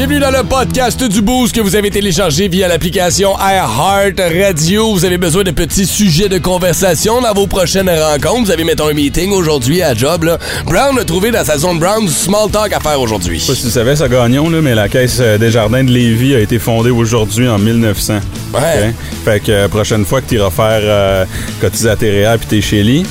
[0.00, 4.94] Bienvenue dans le podcast du Boost que vous avez téléchargé via l'application iHeart Radio.
[4.94, 8.46] Vous avez besoin de petits sujets de conversation dans vos prochaines rencontres.
[8.46, 10.24] Vous avez, mettons, un meeting aujourd'hui à job.
[10.24, 10.38] Là.
[10.64, 13.40] Brown a trouvé dans sa zone Brown du small talk à faire aujourd'hui.
[13.40, 15.84] Je sais pas si tu savais ça, Gagnon, là, mais la Caisse euh, des Jardins
[15.84, 18.20] de Lévis a été fondée aujourd'hui en 1900.
[18.54, 18.94] Ouais.
[19.26, 21.26] Fait que euh, prochaine fois que tu iras faire euh,
[21.60, 23.02] cotiser à tes puis t'es?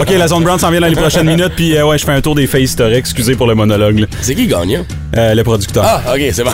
[0.00, 2.12] Ok, la zone Brown s'en vient dans les prochaines minutes, puis euh, ouais, je fais
[2.12, 2.98] un tour des faits historiques.
[2.98, 4.00] Excusez pour le monologue.
[4.00, 4.06] là.
[4.20, 4.84] C'est qui gagnant?
[5.16, 5.84] Euh, le producteur.
[5.86, 6.50] Ah, ok, c'est bon.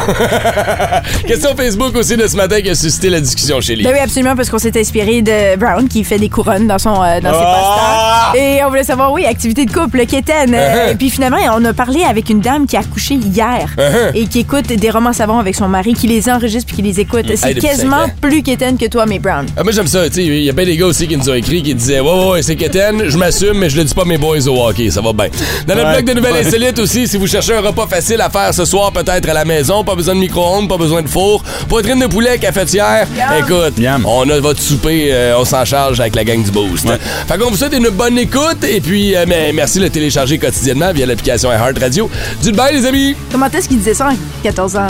[1.26, 3.84] Question Facebook aussi de ce matin qui a suscité la discussion chez lui.
[3.84, 7.02] Ben oui, absolument, parce qu'on s'est inspiré de Brown qui fait des couronnes dans, son,
[7.02, 8.30] euh, dans ses Ah!
[8.32, 8.42] posters.
[8.42, 10.50] Et on voulait savoir, oui, activité de couple, Kéten.
[10.52, 10.92] Uh-huh.
[10.92, 14.10] et puis finalement, on a parlé avec une dame qui a accouché hier Uh-huh.
[14.14, 17.00] et qui écoute des romans savants avec son mari, qui les enregistre puis qui les
[17.00, 17.26] écoute.
[17.36, 18.10] C'est depuis quasiment ans.
[18.20, 19.46] plus Kéten que toi, mais Brown.
[19.56, 20.08] Ah, moi, j'aime ça.
[20.08, 22.00] tu sais, Il y a bien des gars aussi qui nous ont écrit qui disaient
[22.00, 24.46] Ouais, ouais, ouais, c'est Keten, je m'assume, mais je le dis pas à mes boys
[24.46, 24.90] au hockey.
[24.90, 25.26] Ça va bien.
[25.66, 26.02] Dans notre Ouais.
[26.02, 28.92] bloc de nouvelles insolites aussi, si vous cherchez un repas facile à faire ce soir,
[28.92, 32.38] peut-être à la maison, pas besoin de micro-ondes, pas besoin de four, poitrine de poulet,
[32.38, 33.06] cafetière,
[33.38, 34.04] écoute, Yum.
[34.06, 36.86] on a votre souper, euh, on s'en charge avec la gang du Boost.
[37.26, 40.38] Fait qu'on vous souhaite une bonne écoute et puis euh, mais merci de le télécharger
[40.38, 42.10] quotidiennement via l'application Heart Radio.
[42.42, 43.14] Du bye, les amis!
[43.32, 44.86] Comment est-ce qu'il disait ça en 14 ans?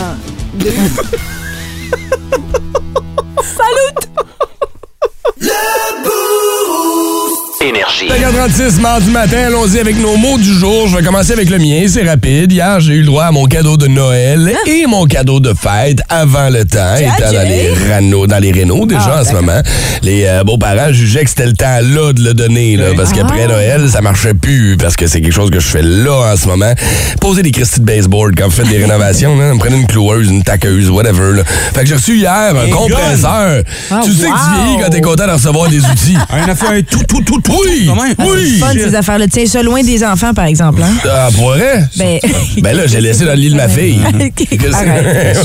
[7.69, 8.07] Énergie.
[8.07, 10.87] 36 mardi matin, allons-y avec nos mots du jour.
[10.87, 12.51] Je vais commencer avec le mien, c'est rapide.
[12.51, 16.01] Hier, j'ai eu le droit à mon cadeau de Noël et mon cadeau de fête
[16.09, 19.61] avant le temps, étant dans les Renault, dans les Renault déjà Ah, en ce moment.
[20.01, 23.47] Les euh, beaux-parents jugeaient que c'était le temps là de le donner, là, parce qu'après
[23.47, 26.47] Noël, ça marchait plus, parce que c'est quelque chose que je fais là en ce
[26.47, 26.73] moment.
[27.21, 30.43] Poser des Christy de baseball quand vous faites des rénovations, là, prenez une cloueuse, une
[30.43, 31.33] taqueuse, whatever.
[31.35, 31.43] Là.
[31.75, 33.61] Fait que j'ai reçu hier un compresseur.
[33.91, 36.17] Ah, tu sais que tu vieillis quand t'es content de recevoir des outils.
[36.31, 37.58] On a fait un tout, tout, tout, tout.
[37.61, 38.15] Oui, quand même.
[38.19, 38.57] oui.
[38.59, 39.25] Fun, ces affaires-là.
[39.27, 40.81] Tiens, ça loin des enfants, par exemple.
[40.83, 40.93] Hein?
[41.05, 41.83] Ah, pour vrai?
[41.97, 42.19] Ben-
[42.61, 43.99] ben là, j'ai laissé dans le lit de ma fille.
[44.73, 45.37] Arrête.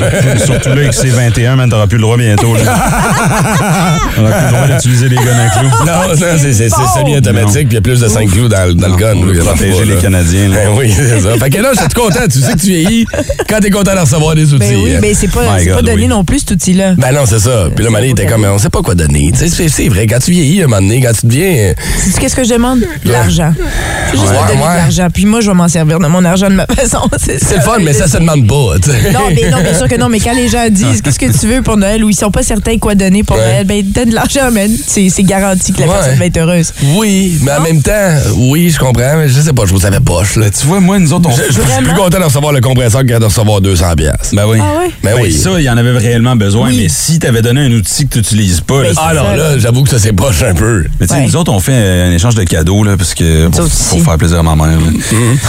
[0.44, 2.54] Surtout là, avec C21, man, t'auras plus le droit bientôt.
[2.54, 2.60] là.
[4.16, 5.68] T'auras plus le droit d'utiliser les guns à clous.
[5.86, 8.66] Non, non, c'est c'est- c'est semi-automatique, puis il y a plus de 5 clous dans,
[8.68, 9.14] le- dans le gun.
[9.14, 9.94] Pour protéger les.
[9.96, 10.48] Canadiens.
[10.48, 10.56] là.
[10.56, 11.30] Ben oui, c'est ça.
[11.38, 12.20] Fait que là, je suis content.
[12.30, 13.06] Tu sais que tu vieillis
[13.48, 14.58] quand t'es content de recevoir des outils.
[14.58, 14.98] Ben oui, hein.
[15.00, 15.40] ben c'est pas,
[15.74, 16.94] pas donné non plus, cet outil-là.
[16.96, 17.68] Ben non, c'est ça.
[17.74, 19.32] Puis là, Mané était comme, on sait pas quoi donner.
[19.34, 21.74] C'est vrai, quand tu vieillis, un moment donné, quand tu deviens.
[22.04, 22.80] Sais-tu qu'est-ce que je demande?
[22.80, 23.54] De l'argent.
[24.14, 24.72] Juste Ouais, me donner ouais.
[24.72, 25.08] de l'argent.
[25.12, 26.98] Puis moi, je vais m'en servir de mon argent de ma façon.
[27.18, 28.54] C'est C'est le fun, mais ça se demande pas.
[29.12, 30.08] Non, mais non, bien sûr que non.
[30.08, 32.42] Mais quand les gens disent qu'est-ce que tu veux pour Noël ou ils sont pas
[32.42, 33.42] certains quoi donner pour Ouais.
[33.42, 34.70] Noël, ben donne de l'argent, man.
[34.86, 35.92] C'est c'est garanti que la Ouais.
[35.94, 36.72] personne va être heureuse.
[36.96, 37.92] Oui, mais en même temps,
[38.36, 40.46] oui, je comprends, mais je sais pas, je vous savais poche, là.
[40.50, 43.02] Tu vois, moi, nous autres, on Je, je suis plus content de recevoir le compresseur
[43.02, 44.34] que de recevoir 200 piastres.
[44.34, 44.58] Ben oui.
[44.62, 44.90] Ah ouais?
[45.02, 45.32] Ben oui.
[45.32, 46.80] Ça, il y en avait réellement besoin, Oui.
[46.82, 49.36] mais si t'avais donné un outil que tu n'utilises pas, là, Ben, Ah non, ça,
[49.36, 50.84] là, j'avoue que ça c'est poche un peu.
[51.00, 51.26] Mais tu sais, Ouais.
[51.26, 53.48] nous autres, on fait un échange de cadeaux, là, parce que.
[54.04, 54.78] Faire plaisir à ma mère.
[54.80, 54.86] là.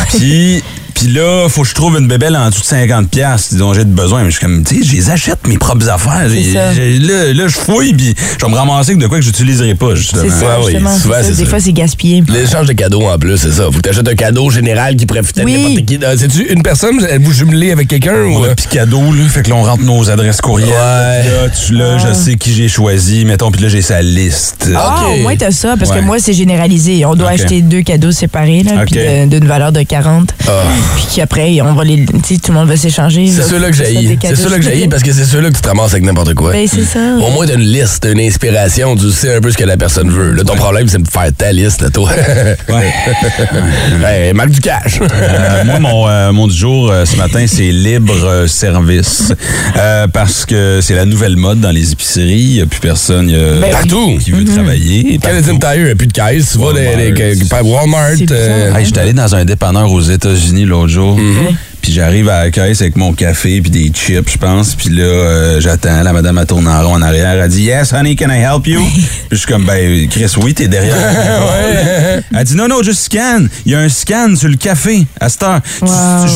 [0.09, 0.63] Puis,
[0.95, 3.83] puis là, faut que je trouve une bébelle en dessous de 50 pièces dont j'ai
[3.83, 4.23] de besoin.
[4.23, 6.27] Mais je suis comme, tu sais, je les achète mes propres affaires.
[6.27, 9.93] Là, là, je fouille, puis je vais me ramasser avec de quoi que j'utiliserai pas,
[9.95, 10.23] justement.
[10.23, 11.29] C'est ça, Ouais, oui, souvent, ça.
[11.29, 11.45] Des ça.
[11.49, 12.23] fois, c'est gaspillé.
[12.29, 13.65] L'échange de cadeaux en plus, c'est ça.
[13.65, 15.53] Faut que tu achètes un cadeau général qui pourrait Oui.
[15.53, 15.99] n'importe qui.
[16.01, 17.03] Euh, C'est-tu une personne?
[17.03, 18.15] Êtes-vous jumelé avec quelqu'un?
[18.15, 18.43] On ou...
[18.45, 19.23] a un petit cadeau, là.
[19.29, 20.69] Fait que là, on rentre nos adresses courriel.
[20.69, 20.75] Ouais.
[20.75, 23.25] Là, tu, là, je sais qui j'ai choisi.
[23.25, 24.69] Mettons, puis là, j'ai sa liste.
[24.75, 25.97] Ah, au moins, t'as ça, parce Ouais.
[25.99, 27.05] que moi, c'est généralisé.
[27.05, 30.33] On doit acheter deux cadeaux séparés, là, puis d'une valeur de 40.
[30.95, 32.05] Puis qu'après, on va les.
[32.05, 33.27] Tu sais, tout le monde va s'échanger.
[33.27, 33.47] C'est là.
[33.49, 34.17] ceux-là que j'ai.
[34.21, 36.51] C'est ceux-là que j'ai parce que c'est ceux-là que tu te ramasses avec n'importe quoi.
[36.51, 36.99] Ben, c'est ça.
[37.21, 38.95] Au moins, t'as une liste, une inspiration.
[38.95, 40.31] Tu sais un peu ce que la personne veut.
[40.31, 42.09] Là, ton problème, c'est de faire ta liste, là, toi.
[42.69, 42.93] Ouais.
[44.05, 44.99] hey, marque du cash.
[45.01, 49.33] Euh, moi, mon, euh, mon du jour euh, ce matin, c'est libre service.
[49.77, 52.33] Euh, parce que c'est la nouvelle mode dans les épiceries.
[52.39, 54.17] Il n'y a plus personne Ben, Partout.
[54.19, 55.17] qui veut travailler.
[55.19, 56.51] Canadian Tire, il n'y a plus de caisse.
[56.51, 56.73] Tu vas
[57.61, 57.85] Walmart.
[57.85, 58.11] Walmart.
[58.31, 58.75] Euh.
[58.75, 61.19] Hey, j'étais allé dans un dépanneur aux États-Unis l'autre.
[61.19, 61.55] Mm-hmm.
[61.85, 64.73] Puis j'arrive à la caisse avec mon café puis des chips, je pense.
[64.73, 66.01] Puis là, euh, j'attends.
[66.01, 67.33] La madame a tourné en rond en arrière.
[67.39, 68.81] Elle dit Yes, honey, can I help you?
[68.95, 70.95] puis je suis comme Ben, Chris, oui, t'es derrière.
[72.35, 73.43] Elle dit Non, non, juste scan.
[73.67, 75.61] Il y a un scan sur le café à cette heure.
[75.77, 75.85] Tu-.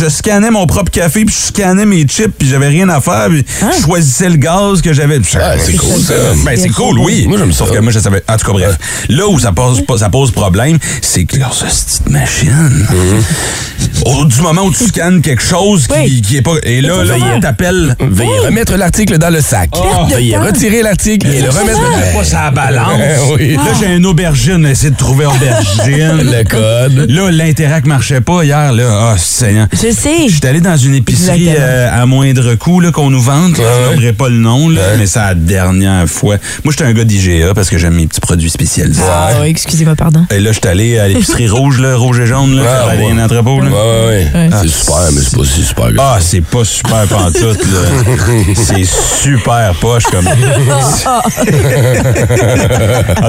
[0.03, 3.25] Je scannais mon propre café puis je scannais mes chips puis j'avais rien à faire.
[3.29, 5.19] Puis je choisissais le gaz que j'avais.
[5.19, 6.13] Puis je- Ah, c'est cool, ça.
[6.45, 7.25] Ben, c'est cool, oui.
[7.27, 7.75] Moi, j'aime Sauf ça.
[7.75, 8.21] que moi, je savais.
[8.29, 8.77] En tout cas, bref.
[9.09, 14.03] Là où ça pose, ça pose problème, c'est que leur petite machine, Mm-hmm.
[14.05, 16.21] au, du moment où tu scannes quelque quelque chose qui, Oui.
[16.21, 16.53] qui est pas.
[16.63, 17.95] Et là, là, il t'appelle.
[17.99, 19.69] Veuillez remettre l'article dans le sac.
[20.09, 21.79] Veuillez retirer l'article et le remettre.
[22.15, 22.99] Pas sa balance.
[23.39, 23.55] oui.
[23.55, 26.17] Là, j'ai un aubergine, essayer de trouver aubergine.
[26.29, 27.09] Le code.
[27.09, 28.71] Là, l'Interac marchait pas hier.
[28.73, 29.67] Là, ah, Seigneur.
[29.71, 30.27] Je sais.
[30.27, 33.57] Je suis allé dans une épicerie euh, à moindre coût là, qu'on nous vante.
[33.57, 33.63] là.
[33.63, 33.95] Je Ouais.
[33.95, 36.35] nommerai pas le nom, là, mais c'est la dernière fois.
[36.63, 39.01] Moi, j'étais un gars d'IGA parce que j'aime mes petits produits spécialisés.
[39.09, 40.25] Ah, oui, excusez-moi, pardon.
[40.31, 43.11] Et là, j'étais allé à l'épicerie rouge, là, rouge et jaune, là, Ah, faire ouais.
[43.11, 43.61] un entrepôt.
[43.61, 43.69] Là.
[43.69, 44.27] Ouais, ouais, ouais.
[44.33, 44.49] Ouais.
[44.61, 45.87] C'est super, mais c'est pas si super.
[45.99, 48.13] Ah, c'est pas super pantoute, là.
[48.55, 50.27] C'est super poche, comme.
[50.27, 50.31] en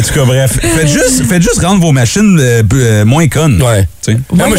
[0.03, 0.59] tout cas, bref.
[0.61, 3.63] Faites juste, faites juste rendre vos machines euh, euh, moins connes.
[3.63, 3.87] Ouais.
[4.09, 4.13] Ah,
[4.49, 4.57] moi,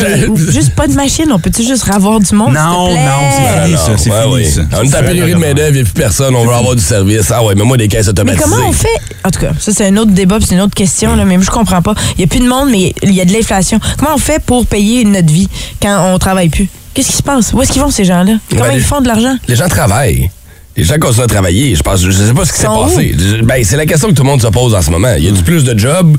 [0.49, 2.53] juste pas de machine, on peut-tu juste avoir du monde?
[2.53, 3.05] Non, s'il te plaît?
[3.05, 3.97] non, c'est fini, ça.
[3.97, 4.45] C'est Ouais, fini, ouais.
[4.45, 4.61] ça.
[4.79, 6.81] On est en pénurie de main-d'œuvre, il n'y a plus personne, on veut avoir du
[6.83, 7.31] service.
[7.31, 8.43] Ah ouais, mais moi, des caisses Mais automatisées.
[8.43, 8.87] comment on fait?
[9.25, 11.35] En tout cas, ça, c'est un autre débat, puis c'est une autre question, là, mais
[11.37, 11.95] moi, je comprends pas.
[12.17, 13.79] Il y a plus de monde, mais il y a de l'inflation.
[13.97, 15.49] Comment on fait pour payer notre vie
[15.81, 16.69] quand on travaille plus?
[16.93, 17.53] Qu'est-ce qui se passe?
[17.53, 18.33] Où est-ce qu'ils vont, ces gens-là?
[18.49, 19.35] Comment Ben, ils les- font de l'argent?
[19.47, 20.29] Les gens travaillent.
[20.77, 21.75] Les gens continuent à travailler.
[21.75, 23.15] Je pense, je sais pas ce qui s'est passé.
[23.43, 25.13] Ben, c'est la question que tout le monde se pose en ce moment.
[25.17, 26.17] Il y a du plus de jobs?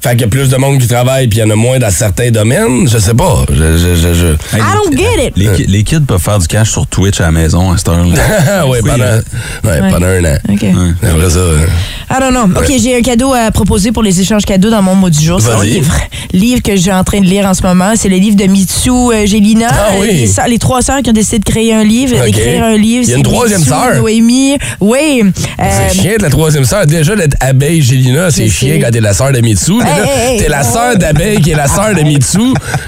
[0.00, 1.78] Fait qu'il y a plus de monde qui travaille, puis il y en a moins
[1.78, 2.88] dans certains domaines.
[2.88, 3.44] Je sais pas.
[3.50, 4.26] Je, je, je, je-
[4.56, 5.32] Hey, I don't les- get it.
[5.36, 7.88] Les, ki- les kids peuvent faire du cash sur Twitch à la maison à cette
[7.88, 8.64] heure-là.
[8.68, 9.20] Oui, pendant, hein.
[9.64, 9.90] ouais, Ouais.
[9.90, 10.36] pendant un an.
[10.48, 10.64] OK.
[11.02, 11.38] Après ça.
[11.38, 11.66] euh,
[12.10, 12.60] I don't know.
[12.60, 15.40] OK, j'ai un cadeau à proposer pour les échanges cadeaux dans mon mot du jour.
[15.40, 15.92] C'est un livre.
[16.32, 17.92] Livre que j'ai en train de lire en ce moment.
[17.96, 19.68] C'est le livre de Mitsu euh, Gélina.
[19.72, 20.28] Ah oui.
[20.38, 22.24] Euh, Les, trois sœurs qui ont décidé de créer un livre, OK.
[22.26, 23.04] d'écrire un livre.
[23.04, 23.96] Il y a une C'est troisième sœur.
[23.96, 24.56] Noémie.
[24.80, 25.22] Oui.
[25.24, 26.86] Euh, C'est chiant de la troisième sœur.
[26.86, 29.72] Déjà, d'être abeille Gélina, c'est Je chiant quand t'es la sœur de Mitsu.
[29.86, 32.38] Hey, t'es la sœur d'abeille qui est la sœur de Mitsu.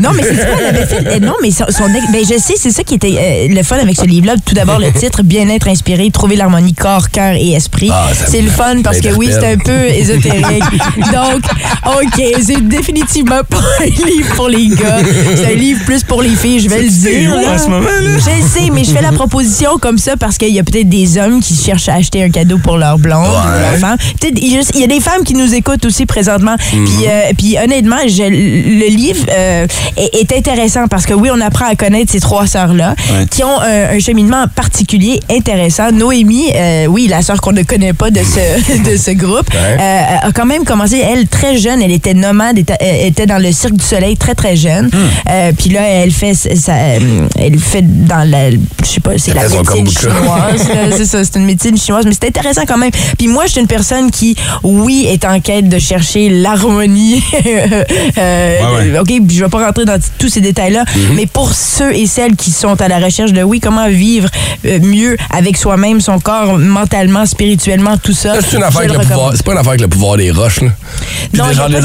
[0.01, 1.07] Non, mais c'est ça qu'elle avait fait.
[1.07, 3.77] Euh, Non, mais son, son ben, je sais, c'est ça qui était euh, le fun
[3.79, 4.35] avec ce livre-là.
[4.45, 7.91] Tout d'abord, le titre, Bien-être inspiré, trouver l'harmonie corps, cœur et esprit.
[7.93, 10.63] Ah, c'est le fun parce que oui, c'est un peu ésotérique.
[11.13, 11.43] Donc,
[11.87, 14.99] OK, c'est définitivement pas un livre pour les gars.
[15.37, 17.35] C'est un livre plus pour les filles, je vais le dire.
[17.35, 17.55] là.
[17.55, 18.11] en ce moment, là?
[18.17, 21.19] Je sais, mais je fais la proposition comme ça parce qu'il y a peut-être des
[21.19, 23.97] hommes qui cherchent à acheter un cadeau pour leur blonde ou leur femme.
[24.23, 26.57] Il y a juste- il y a des femmes qui nous écoutent aussi présentement.
[26.89, 26.97] Mhm.
[26.99, 31.41] Puis, euh, puis honnêtement, je- le livre euh, est, est intéressant parce que oui, on
[31.41, 33.27] apprend à connaître ces trois sœurs-là Ouais.
[33.31, 35.91] qui ont un, un cheminement particulier intéressant.
[35.93, 39.77] Noémie, euh, oui, la sœur qu'on ne connaît pas de ce, de ce groupe, Ouais.
[39.81, 41.83] euh, a quand même commencé, elle, très jeune.
[41.83, 44.91] Elle était nomade, était, elle était dans le Cirque du Soleil très, très jeune.
[45.31, 49.49] Euh, puis là, elle fait, ça, elle fait dans la, je sais pas, c'est la
[49.49, 50.69] médecine chinoise.
[50.97, 52.91] c'est ça, c'est une médecine chinoise, mais c'est intéressant quand même.
[53.19, 56.29] Puis moi, je suis une personne qui, oui, est en quête de chercher
[56.79, 57.23] l'harmonie.
[58.19, 58.99] Euh, Ouais, ouais.
[58.99, 61.15] OK, puis je vais pas rentrer dans tous ces détails-là, Mhm.
[61.15, 64.29] mais pour ceux et celles qui sont à la recherche de, oui, comment vivre
[64.65, 68.35] euh, mieux avec soi-même, son corps, mentalement, spirituellement, tout ça.
[68.41, 69.19] C'est une je affaire avec le le pouvoir.
[69.19, 69.37] recommande.
[69.37, 70.71] C'est pas une affaire avec le pouvoir des roches, là.
[71.33, 71.81] Puis Non, des y a de de,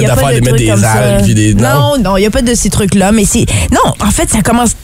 [0.00, 1.54] de, a pas de mettre des algues des.
[1.54, 3.12] Non, non, il n'y a pas de ces trucs-là.
[3.12, 3.46] Mais c'est.
[3.72, 4.76] Non, en fait, ça commence.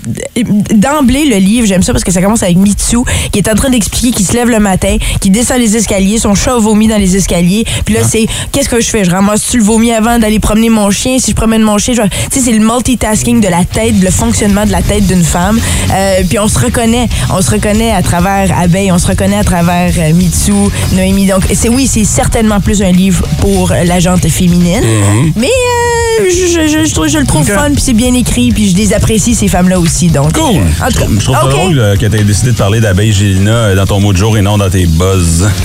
[0.75, 2.99] D'emblée, le livre, j'aime ça parce que ça commence avec Mitsu,
[3.33, 6.35] qui est en train d'expliquer qu'il se lève le matin, qui descend les escaliers, son
[6.35, 7.65] chat vomit dans les escaliers.
[7.85, 8.09] Puis là, Ah.
[8.11, 9.05] c'est qu'est-ce que je fais?
[9.05, 11.19] Je ramasse-tu le vomi avant d'aller promener mon chien?
[11.19, 12.03] Si je promène mon chien, je...
[12.03, 15.59] tu sais, c'est le multitasking de la tête, le fonctionnement de la tête d'une femme.
[15.93, 17.09] Euh, puis on se reconnaît.
[17.33, 20.53] On se reconnaît à travers Abeille, on se reconnaît à travers euh, Mitsu,
[20.93, 21.27] Noémie.
[21.27, 24.83] Donc, c'est oui, c'est certainement plus un livre pour euh, la jante féminine.
[24.83, 25.33] Mm-hmm.
[25.37, 28.51] Mais euh, je, je, je, je trouve- je le trouve fun, puis c'est bien écrit,
[28.51, 30.09] puis je les apprécie, ces femmes-là aussi.
[30.09, 30.63] Donc, Cool.
[30.83, 31.51] En tout cas, Je trouve ça OK.
[31.51, 34.19] drôle euh, que tu aies décidé de parler d'abeille Gélina euh, dans ton mot de
[34.19, 35.49] jour et non dans tes buzz.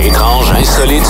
[0.00, 1.04] Étrange, insolite,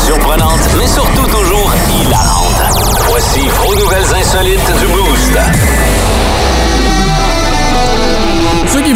[0.76, 2.62] mais surtout toujours hilarante.
[3.08, 6.03] Voici vos nouvelles insolites du Boost.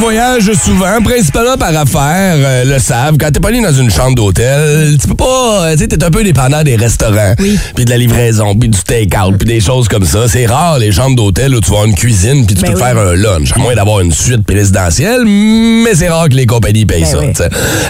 [0.00, 3.16] Voyagent souvent, principalement par affaires, euh, le savent.
[3.18, 5.66] Quand t'es pas allé dans une chambre d'hôtel, tu peux pas.
[5.66, 7.34] euh, Tu sais, t'es un peu dépendant des restaurants.
[7.40, 7.58] Oui.
[7.74, 10.28] Puis de la livraison, puis du take-out, puis des choses comme ça.
[10.28, 12.78] C'est rare, les chambres d'hôtel où tu vas avoir une cuisine, puis tu Ben peux
[12.78, 12.82] oui.
[12.84, 13.52] faire un lunch.
[13.54, 17.18] À moins d'avoir une suite présidentielle, mais c'est rare que les compagnies payent Ben ça.
[17.18, 17.32] oui.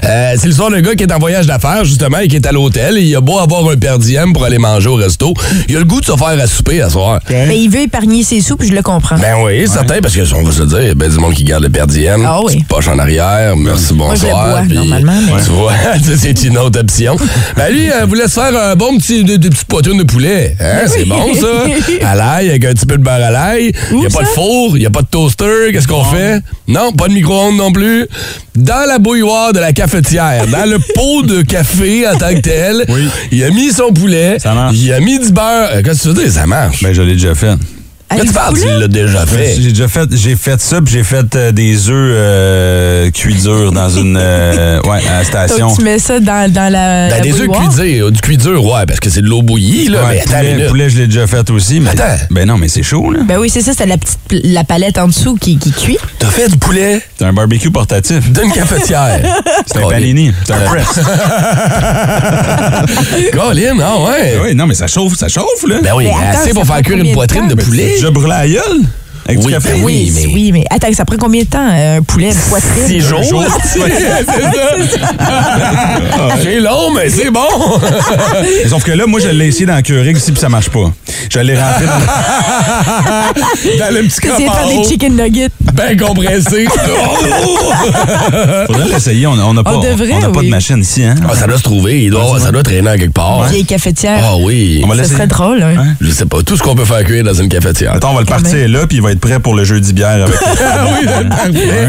[0.05, 2.53] Euh, c'est l'histoire d'un gars qui est en voyage d'affaires, justement, et qui est à
[2.53, 2.97] l'hôtel.
[2.99, 5.35] Il a beau avoir un per diem pour aller manger au resto.
[5.69, 7.21] Il a le goût de se faire à souper à soir.
[7.29, 9.19] Mais il veut épargner ses sous, puis je le comprends.
[9.19, 11.69] Ben oui, certain, parce que on va se dire, ben du monde qui garde le
[11.71, 12.25] per diem.
[12.26, 12.55] Ah oui.
[12.55, 14.17] Petite poche en arrière, merci, bonsoir.
[14.17, 15.73] je le bois, puis- normalement, mais- Tu vois,
[16.17, 17.17] c'est une autre option.
[17.57, 20.57] ben lui, euh, voulait se faire un bon petit, de, de de poulet.
[20.61, 22.07] Hein, c'est bon, ça.
[22.07, 23.73] À l'ail, avec un petit peu de beurre à l'ail.
[23.90, 25.73] Il n'y a pas de four, il n'y a pas de toaster.
[25.73, 26.40] Qu'est-ce qu'on fait?
[26.67, 28.07] Non, pas de micro-ondes non plus.
[28.55, 32.85] Dans la bouilloire de la cafetière, dans le pot de café en tant que tel,
[32.88, 33.09] Oui.
[33.33, 34.38] il a mis son poulet.
[34.38, 34.76] Ça marche.
[34.76, 35.71] Il a mis du beurre.
[35.73, 36.33] Euh, Qu'est-ce que tu veux dire?
[36.33, 36.83] Ça marche?
[36.83, 37.55] Ben, je l'ai déjà fait.
[38.11, 38.79] Là, Avec tu parles, tu poulet?
[38.79, 39.61] l'as déjà fait.
[39.61, 43.71] J'ai déjà fait, j'ai fait ça, puis j'ai fait euh, des œufs euh, cuits durs
[43.71, 45.69] dans une, euh, ouais, à la station.
[45.69, 47.09] Donc, tu mets ça dans, dans la.
[47.09, 49.88] Ben, la des œufs cuits du cuit dur, ouais, parce que c'est de l'eau bouillie,
[49.88, 50.05] là.
[50.05, 51.91] Ouais, mais attends une poulet, poulet, je l'ai déjà fait aussi, mais.
[51.91, 52.25] Attends.
[52.31, 53.21] Ben non, mais c'est chaud, là.
[53.25, 55.99] Ben oui, c'est ça, c'est la petite la palette en dessous qui, qui cuit.
[56.19, 57.03] T'as fait du poulet?
[57.19, 58.31] C'est un barbecue portatif.
[58.31, 59.21] d'une cafetière.
[59.67, 60.33] C'est un panini.
[60.45, 60.87] C'est un press.
[63.33, 64.38] Colin, ah ouais.
[64.43, 65.77] oui, non, mais ça chauffe, ça chauffe, là.
[65.83, 67.65] Ben oui, Mais attends, assez pour faire cuire une poitrine de Ben,
[68.00, 68.62] Je brûle la gueule?
[69.26, 69.69] Avec Oui, du café?
[69.75, 72.38] ben oui, mais- Oui, mais attends, ça prend combien de temps, euh, un poulet, une
[72.49, 72.87] poitrine?
[72.87, 73.23] Six jours.
[73.23, 73.45] jour?
[73.62, 73.87] c'est ça.
[76.43, 77.47] C'est long, mais c'est bon.
[78.71, 80.90] Sauf que là, moi, je l'ai essayé dans la Keurig aussi, puis ça marche pas.
[81.31, 81.93] Je l'ai rentré dans
[83.78, 85.49] Dans le petit C'est faire des chicken nuggets.
[85.79, 86.67] Ben compressé.
[88.67, 89.27] Faudrait l'essayer.
[89.27, 90.47] On n'a pas, On devrait, on n'a pas oui.
[90.47, 91.15] de machine ici, hein?
[91.29, 92.03] Ah, ça doit se trouver.
[92.05, 93.45] Il doit, ça doit traîner en quelque part.
[93.49, 94.19] Vieille cafetière.
[94.23, 94.81] Ah oui.
[94.85, 95.17] On va ça l'essayer.
[95.17, 95.75] serait drôle, hein?
[95.79, 95.95] Hein?
[96.01, 96.43] Je sais pas.
[96.43, 97.95] Tout ce qu'on peut faire cuire dans une cafetière.
[97.95, 100.25] Attends, on va le partir là, puis il va être prêt pour le jeudi bière
[100.25, 101.09] avec Ah oui,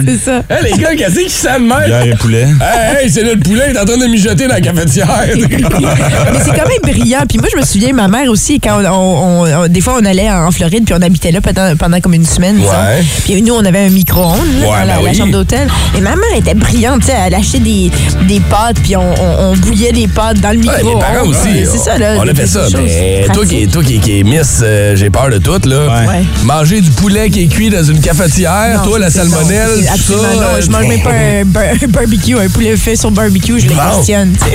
[0.05, 0.41] c'est ça.
[0.49, 2.43] Hey, les gars, qu'est-ce sentent de bière et poulet.
[2.61, 5.07] Hey, hey, c'est notre poulet, il est en train de mijoter dans la cafetière.
[5.35, 7.23] Mais c'est quand même brillant.
[7.27, 10.05] Puis moi, je me souviens, ma mère aussi, quand on, on- on- des fois, on
[10.05, 12.57] allait en Floride, puis on habitait là pendant, pendant comme une semaine.
[12.59, 13.03] Ouais.
[13.25, 15.17] Puis nous, on avait un micro-ondes Ouais, dans la, ben la oui.
[15.17, 15.67] chambre d'hôtel.
[15.97, 17.91] Et ma mère était brillante, tu sais, elle achetait des,
[18.27, 20.95] des pâtes, puis on, on- on bouillait les pâtes dans le Ouais, micro.
[20.95, 21.65] mes parents aussi.
[21.71, 22.15] C'est ça, là.
[22.19, 22.61] On a fait ça.
[22.83, 25.87] Mais toi qui, toi qui, qui es Miss, euh, j'ai peur de tout, là.
[25.87, 26.07] Ouais.
[26.07, 26.23] Ouais.
[26.43, 29.87] Manger du poulet qui est cuit dans une cafetière, Non, toi, la salmonelle, non, tout
[29.93, 30.35] Absolument ça.
[30.35, 30.41] non.
[30.41, 33.67] euh, Je mange même pas un, bar- un barbecue, un poulet fait sur barbecue, je
[33.67, 34.35] le questionne.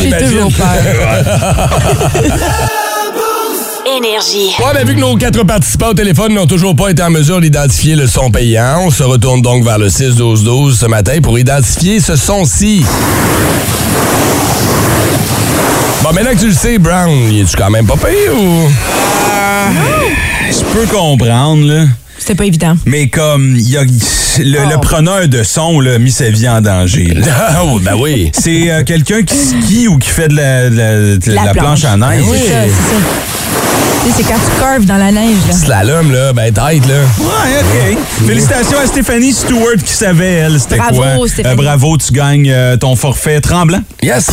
[0.00, 0.74] J'ai toujours peur.
[3.96, 4.50] Énergie.
[4.58, 7.40] Ouais, mais vu que nos quatre participants au téléphone n'ont toujours pas été en mesure
[7.40, 12.00] d'identifier le son payant, on se retourne donc vers le 6-12-12 ce matin pour identifier
[12.00, 12.84] ce son-ci.
[16.02, 18.68] Bon, maintenant que tu le sais, Brown, es-tu quand même pas pire ou...
[20.50, 21.84] Je peux comprendre, là.
[22.18, 22.74] C'était pas évident.
[22.86, 24.80] Mais comme, il y a, le, le Oh.
[24.80, 27.14] preneur de son, là, a mis sa vie en danger.
[27.14, 27.62] là.
[27.64, 28.30] Oui, ben oui.
[28.34, 31.84] C'est euh, quelqu'un qui skie ou qui fait de la, de la- de la planche.
[31.84, 32.24] à neige.
[32.30, 33.00] C'est ça, c'est ça.
[34.04, 35.38] Tu sais, c'est quand tu curves dans la neige.
[35.48, 35.54] Là.
[35.54, 36.94] Slalom, là, ben tête, là.
[37.18, 38.26] Ouais, OK.
[38.26, 41.26] Félicitations à Stéphanie Stewart qui savait, elle, c'était Bravo, quoi.
[41.46, 43.80] Euh, bravo, tu gagnes euh, ton forfait tremblant.
[44.02, 44.26] Yes!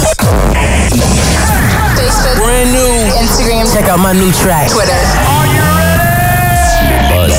[2.35, 3.21] Brand new.
[3.21, 3.67] Instagram.
[3.73, 4.67] Check out my new track.
[4.67, 4.91] Twitter.
[7.09, 7.33] Buzz.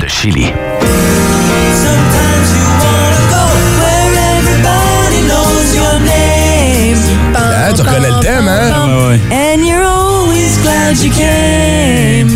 [0.00, 0.52] De Chili.
[7.34, 8.88] Hein, tu reconnais le thème, hein?
[8.88, 9.20] Ouais, ouais.
[10.92, 12.28] Glad you came.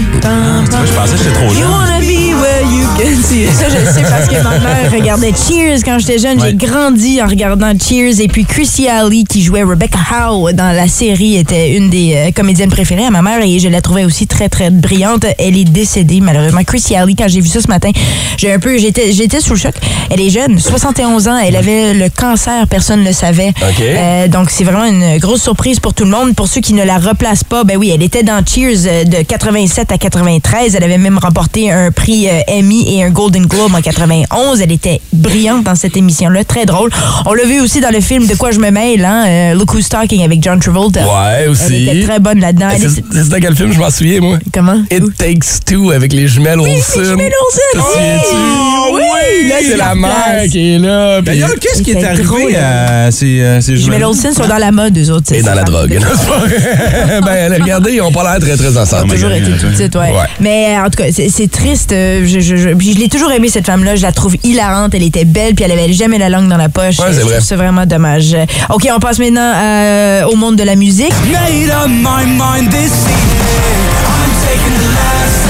[0.86, 2.55] Je pensais que trop
[2.96, 6.40] Ça, je le sais parce que ma mère regardait Cheers quand j'étais jeune.
[6.40, 6.50] Ouais.
[6.50, 8.20] J'ai grandi en regardant Cheers.
[8.20, 12.30] Et puis Chrissy Alley, qui jouait Rebecca Howe dans la série, était une des euh,
[12.34, 15.26] comédiennes préférées à ma mère et je la trouvais aussi très, très brillante.
[15.38, 16.64] Elle est décédée, malheureusement.
[16.64, 17.90] Chrissy Alley, quand j'ai vu ça ce matin,
[18.38, 19.74] j'ai un peu, j'étais, j'étais sous le choc.
[20.10, 21.36] Elle est jeune, 71 ans.
[21.36, 23.52] Elle avait le cancer, personne ne le savait.
[23.80, 26.34] Euh, donc, c'est vraiment une grosse surprise pour tout le monde.
[26.34, 29.22] Pour ceux qui ne la replacent pas, ben oui, elle était dans Cheers euh, de
[29.22, 30.74] 87 à 93.
[30.74, 34.60] Elle avait même remporté un prix euh, Emmy et un Golden Globe en 91.
[34.60, 36.90] Elle était brillante dans cette émission-là, très drôle.
[37.26, 39.74] On l'a vu aussi dans le film De quoi je me mêle, hein, euh, Look
[39.74, 41.00] Who's Talking avec John Travolta.
[41.00, 41.64] Ouais, aussi.
[41.88, 42.68] Elle était très bonne là-dedans.
[42.78, 44.38] C'est est- c'est dans quel film je m'en souviens, moi?
[44.52, 44.82] Comment?
[44.90, 46.74] It Takes Two avec les jumelles Olsen.
[47.02, 49.02] les jumelles Olsen, Te oui!
[49.02, 49.52] Oui!
[49.68, 50.10] C'est la replace.
[50.36, 51.16] mère qui est là.
[51.22, 54.04] puis- D'ailleurs, qu'est-ce qui est drôle, arrivé à ces, euh, ces Les jumelles jumelles?
[54.04, 55.32] Olsen sont dans la mode, eux autres.
[55.32, 55.64] Et c'est dans la ça.
[55.64, 55.98] drogue.
[57.24, 59.12] Ben, regardez, ils ont pas l'air très, très ensemble.
[59.12, 60.00] toujours été tout petite, ouais.
[60.10, 60.26] Ouais.
[60.40, 61.92] Mais euh, en tout cas, c'est triste.
[61.92, 63.96] euh, Je, je, je, puis je l'ai toujours aimée, cette femme-là.
[63.96, 64.94] Je la trouve hilarante.
[64.94, 66.98] Elle était belle, puis elle avait jamais la langue dans la poche.
[66.98, 67.56] Ouais, c'est vrai.
[67.56, 68.36] vraiment dommage.
[68.70, 71.12] OK, on passe maintenant euh, au monde de la musique.
[71.32, 73.96] Made up my mind this evening.
[74.06, 75.45] I'm taking the last,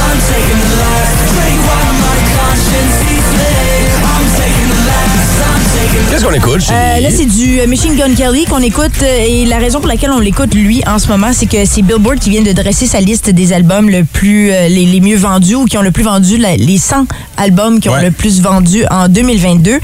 [6.11, 6.63] Qu'est-ce qu'on écoute?
[6.71, 8.93] Euh, là, c'est du euh, Machine Gun Kelly qu'on écoute.
[9.03, 11.83] euh, et la raison pour laquelle on l'écoute, lui, en ce moment, c'est que c'est
[11.83, 15.17] Billboard qui vient de dresser sa liste des albums le plus, euh, les, les mieux
[15.17, 18.41] vendus ou qui ont le plus vendu, la- les 100 albums qui ont le plus
[18.41, 19.81] vendu en 2022.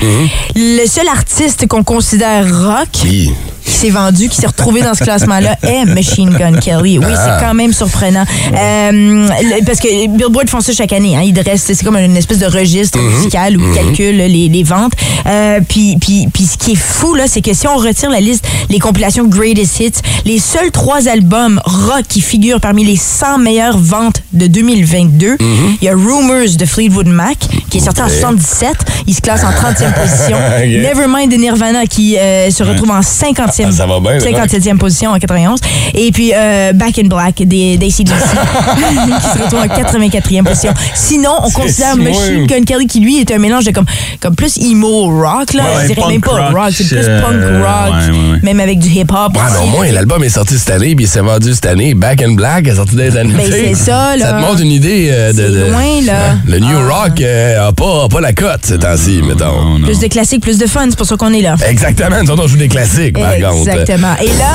[0.55, 3.33] Le seul artiste qu'on considère rock Qui?
[3.65, 6.99] qui s'est vendu, qui s'est retrouvé dans ce classement-là est Machine Gun Kelly.
[6.99, 7.39] Oui, Ah.
[7.39, 8.25] c'est quand même surprenant.
[8.57, 9.29] Euh,
[9.67, 11.17] parce que Billboard font ça chaque année.
[11.17, 11.23] Hein.
[11.25, 13.15] Ils dressent, c'est comme une espèce de registre Mhm.
[13.17, 14.93] musical où ils calculent les, les ventes.
[15.27, 18.21] Euh, puis, puis, puis ce qui est fou, là, c'est que si on retire la
[18.21, 19.93] liste, les compilations Greatest Hits,
[20.25, 25.77] les seuls trois albums rock qui figurent parmi les 100 meilleures ventes de 2022, Mhm.
[25.81, 27.39] il y a Rumors de Fleetwood Mac,
[27.71, 28.77] qui est sorti en 77.
[29.07, 30.37] Il se classe en 30e position.
[30.67, 34.21] Nevermind de Nirvana, qui euh, se retrouve en 50 50e, Ah, ça va bien, le
[34.21, 35.59] 57e position en 91.
[35.95, 40.73] Et puis euh, Back in Black des d'ACDC qui se retrouve en 84e position.
[40.95, 42.47] Sinon, on considère si Machine.
[42.47, 43.87] Gun Kelly qui lui est un mélange de comme,
[44.21, 45.63] comme plus emo rock, là.
[45.65, 48.33] Ouais, je dirais punk même pas rock, rock, c'est plus euh, punk rock, ouais, ouais,
[48.33, 48.39] ouais.
[48.43, 49.33] même avec du hip-hop.
[49.35, 51.95] Ouais, mais au moins, l'album est sorti cette année, puis il s'est vendu cette année.
[51.95, 53.35] Back in Black est sorti des années.
[53.35, 54.27] Ben, c'est ça, là.
[54.27, 55.37] Ça te montre une idée euh, de.
[55.37, 56.37] C'est de- loin, là.
[56.47, 57.03] Le New Ah.
[57.05, 59.63] Rock euh, a, pas, a pas la cote ces temps-ci, mettons.
[59.63, 59.87] Non, non.
[59.87, 61.57] Plus de classiques, plus de fun, c'est pour ça qu'on est là.
[61.69, 63.69] Exactement, nous autres, on joue des classiques, par contre.
[63.69, 64.15] Exactement.
[64.21, 64.53] Et là,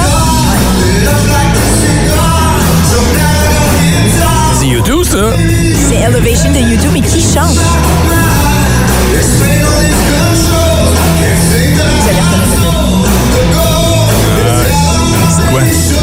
[4.60, 5.18] C'est YouTube, ça?
[5.90, 7.58] c'est Elevation de YouTube et qui chante?
[15.60, 15.97] Le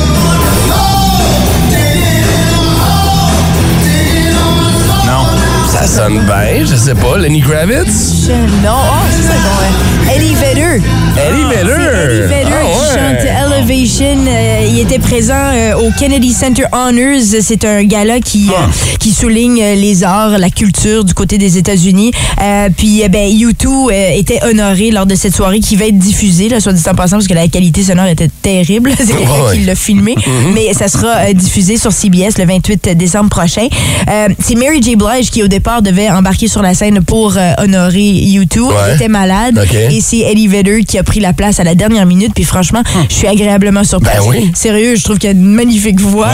[5.84, 7.18] Ça sonne bien, je sais pas.
[7.18, 8.26] Lenny Kravitz?
[8.26, 8.32] Je-
[8.64, 10.16] Non, oh, c'est ça, bon, ouais.
[10.16, 10.80] Eddie Vedder.
[11.16, 12.26] Eddie Vedder.
[12.28, 13.20] C'est Eddie Vedder Ah, qui ouais.
[13.20, 14.24] chante Elevation.
[14.26, 17.20] Euh, il était présent euh, au Kennedy Center Honors.
[17.42, 18.62] C'est un gala qui, Ah.
[18.62, 22.12] euh, qui souligne euh, les arts, la culture du côté des États-Unis.
[22.40, 25.98] Euh, puis, euh, ben, U2 euh, était honoré lors de cette soirée qui va être
[25.98, 28.92] diffusée, là, soit dit en passant, parce que la qualité sonore était terrible.
[28.98, 29.58] C'est quelqu'un Ouais.
[29.58, 30.14] qui l'a filmé.
[30.54, 33.68] Mais ça sera euh, diffusé sur CBS le 28 décembre prochain.
[34.10, 34.96] Euh, c'est Mary J.
[34.96, 38.60] Blige qui, au départ, devait embarquer sur la scène pour euh, honorer U2.
[38.60, 38.74] Ouais.
[38.88, 39.58] Elle était malade.
[39.90, 42.32] Et c'est Eddie Vedder qui a pris la place à la dernière minute.
[42.34, 44.12] Puis franchement, je suis agréablement surprise.
[44.18, 44.50] Ben oui.
[44.54, 46.28] Sérieux, je trouve qu'il a une magnifique voix.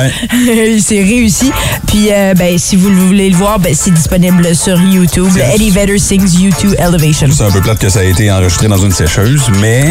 [0.81, 1.51] c'est réussi.
[1.87, 5.31] Puis euh, ben, si vous voulez le voir, ben, c'est disponible sur YouTube.
[5.55, 7.29] Eddie Vedder sings U2 Elevation.
[7.33, 9.85] C'est un peu plate que ça a été enregistré dans une sécheuse, mais.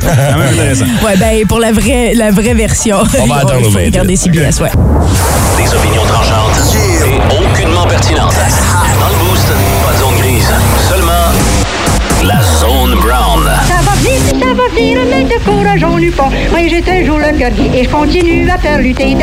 [0.00, 0.84] quand même intéressant.
[1.04, 2.98] Ouais, ben pour la vraie, la vraie version.
[3.20, 3.86] On va attendre Il au faut 28.
[3.86, 4.70] regarder CBS, ouais.
[5.56, 8.34] Des opinions tranchantes et aucunement pertinentes.
[9.00, 9.48] Dans le boost,
[9.84, 10.52] pas de zone grise,
[10.88, 11.32] seulement
[12.22, 12.57] la zone.
[13.98, 16.30] Venir, ça va venir, mais de courage on n'eut pas.
[16.50, 19.14] Moi j'ai toujours le cœur et je continue à faire lutter.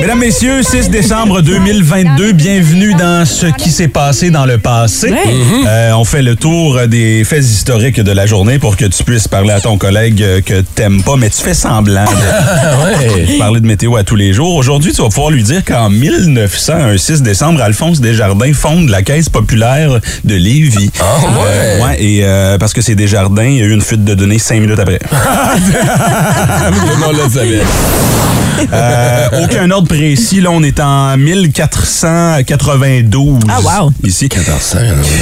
[0.00, 5.10] Mesdames, Messieurs, 6 décembre 2022, bienvenue dans ce qui s'est passé dans le passé.
[5.10, 5.18] Ouais.
[5.66, 9.28] Euh, on fait le tour des faits historiques de la journée pour que tu puisses
[9.28, 13.38] parler à ton collègue euh, que t'aimes pas, mais tu fais semblant de ouais.
[13.38, 14.54] parler de météo à tous les jours.
[14.56, 19.02] Aujourd'hui, tu vas pouvoir lui dire qu'en 1900, un 6 décembre, Alphonse Desjardins fonde la
[19.02, 20.90] Caisse populaire de Lévis.
[21.00, 21.28] Ah ouais.
[21.46, 24.14] Euh, ouais, et euh, parce que c'est Desjardins, il y a eu une fuite de
[24.14, 24.98] données cinq minutes après.
[27.00, 27.12] Non.
[28.72, 30.40] Euh, aucun ordre précis.
[30.40, 33.40] Là, on est en 1492.
[33.48, 33.90] Ah, wow.
[34.04, 34.28] Ici.
[34.32, 34.78] 1400.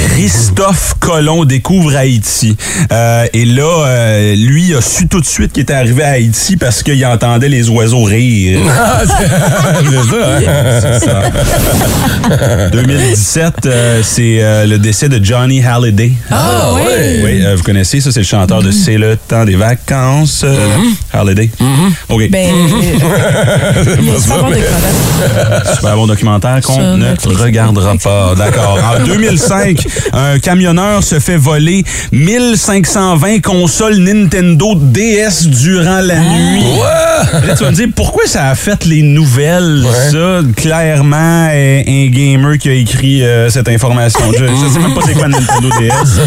[0.09, 2.55] Christophe Colomb découvre Haïti.
[2.91, 6.55] Euh, et là, euh, lui, a su tout de suite qu'il était arrivé à Haïti
[6.57, 8.59] parce qu'il entendait les oiseaux rire.
[8.71, 9.27] Ah, c'est
[10.99, 11.17] ça.
[11.19, 11.31] hein?
[12.29, 12.69] Ça.
[12.71, 16.11] 2017, euh, c'est le décès de Johnny Halliday.
[16.29, 16.73] Ah.
[16.75, 16.81] Oui,
[17.43, 20.41] euh, vous connaissez, ça, c'est le chanteur de C'est le temps des vacances.
[20.43, 20.57] euh,
[21.13, 21.49] Halliday.
[22.09, 22.29] OK.
[22.29, 25.75] Ben, euh, super bon documentaire.
[25.75, 28.33] Super bon documentaire qu'on ne regardera pas.
[28.37, 28.77] D'accord.
[28.99, 36.63] En 2005, un camionneur se fait voler 1520 consoles Nintendo DS durant la nuit.
[37.47, 40.39] Là, tu vas me dire, pourquoi ça a fait les nouvelles, ça?
[40.55, 44.19] Clairement, un gamer qui a écrit euh, cette information.
[44.31, 46.21] Je, je sais même pas c'est quoi Nintendo DS.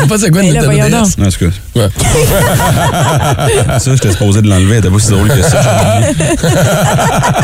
[0.00, 1.16] C'est pas c'est quoi là, Nintendo DS?
[1.16, 1.26] donc.
[1.26, 1.30] En
[3.78, 4.80] ça, j'étais supposé de l'enlever.
[4.80, 5.60] T'as pas si drôle que ça.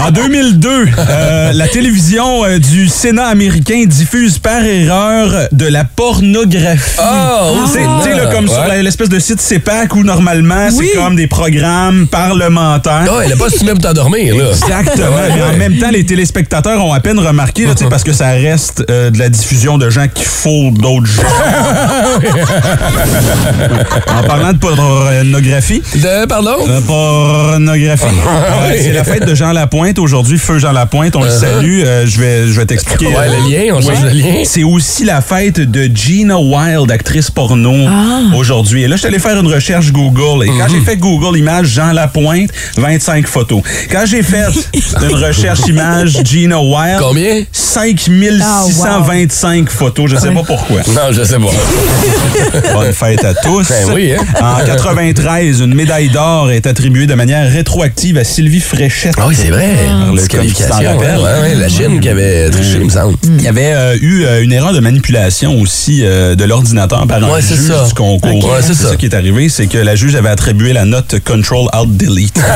[0.06, 7.00] en 2002, euh, la télévision euh, du Sénat américain diffuse par erreur de la pornographie.
[7.00, 8.82] Oh, Tu sais- là, comme sur Ouais.
[8.82, 10.88] l'espèce de site CEPAC où normalement, Oui.
[10.92, 13.04] c'est comme des programmes parlementaires.
[13.10, 14.44] Ah, elle a pas si pour t'endormir, là.
[14.50, 15.16] Exactement.
[15.34, 18.84] Mais en même temps, les téléspectateurs ont à peine remarqué, là, parce que ça reste
[18.90, 21.22] euh, de la diffusion de gens qui font d'autres gens.
[24.26, 26.56] parlant de pornographie, De, pardon?
[26.68, 28.04] euh, pornographie.
[28.26, 28.78] Ah, Euh, oui.
[28.82, 31.82] c'est la fête de Jean Lapointe aujourd'hui, feu Jean Lapointe, on le salue.
[31.84, 33.06] Euh, je vais, je vais t'expliquer.
[33.06, 33.18] Uh-huh.
[33.18, 34.42] Ouais, le lien, on change le lien.
[34.44, 38.20] C'est aussi la fête de Gina Wild, actrice porno, Ah.
[38.36, 38.82] aujourd'hui.
[38.84, 40.44] Et là, je suis allé faire une recherche Google.
[40.46, 43.62] Et quand j'ai fait Google Images Jean Lapointe, 25 photos.
[43.90, 44.44] Quand j'ai fait
[45.02, 47.42] une recherche image Gina Wild, Combien?
[47.52, 50.10] 5625 photos.
[50.10, 50.80] Je sais pas pourquoi.
[50.88, 52.72] Non, je sais pas.
[52.74, 53.68] Bonne fête à tous.
[53.68, 54.60] Ben oui, hein?
[54.60, 59.14] En 93, une médaille d'or est attribuée de manière rétroactive à Sylvie Fréchette.
[59.18, 59.68] Ah oui, c'est vrai.
[60.12, 60.26] le
[60.68, 61.18] t'en rappelles.
[61.18, 63.16] Ouais, ouais, la Chine qui avait triché, il me semble.
[63.24, 67.22] Il y avait euh, eu euh, une erreur de manipulation aussi euh, de l'ordinateur par
[67.22, 67.84] un Ouais, c'est juge ça.
[67.86, 68.44] du concours.
[68.44, 68.50] Ok.
[68.52, 68.96] Ouais, c'est ça.
[68.96, 72.40] qui est arrivé, c'est que la juge avait attribué la note Control Alt Delete.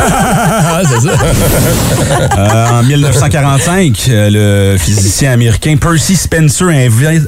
[0.70, 1.14] Ah, c'est ça.
[2.38, 6.66] Euh, en 1945, euh, le physicien américain Percy Spencer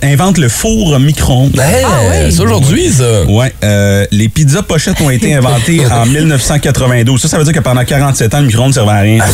[0.03, 1.59] invente le four micro-ondes.
[1.59, 3.25] Hey, C'est aujourd'hui, ça.
[3.29, 7.21] Ouais, euh, les pizzas pochettes ont été inventées en 1992.
[7.23, 9.25] Ça, ça veut dire que pendant 47 ans, le micro-ondes ne servait à rien.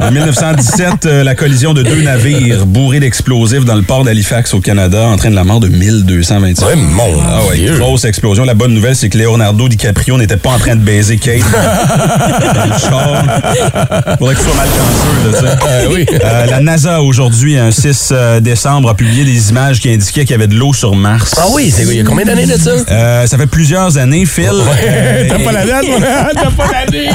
[0.00, 4.60] En 1917, euh, la collision de deux navires bourrés d'explosifs dans le port d'Halifax au
[4.60, 6.66] Canada entraîne la mort de 1225.
[6.66, 7.76] Ouais, mon Ah ouais, Dieu.
[7.78, 8.44] grosse explosion.
[8.44, 11.40] La bonne nouvelle, c'est que Leonardo DiCaprio n'était pas en train de baiser Kate
[12.54, 13.24] dans le char.
[14.18, 15.56] Faudrait qu'il soit malchanceux, là.
[15.62, 16.06] Ah oui.
[16.12, 20.30] Euh, la NASA, aujourd'hui, un 6 euh, décembre, a publié des images qui indiquaient qu'il
[20.32, 21.34] y avait de l'eau sur Mars.
[21.38, 22.72] Ah oui, c'est il y a combien d'années de ça?
[22.90, 24.50] Euh, ça fait plusieurs années, Phil.
[24.52, 25.84] Euh, T'as pas la date?
[26.34, 27.08] T'as pas l'année?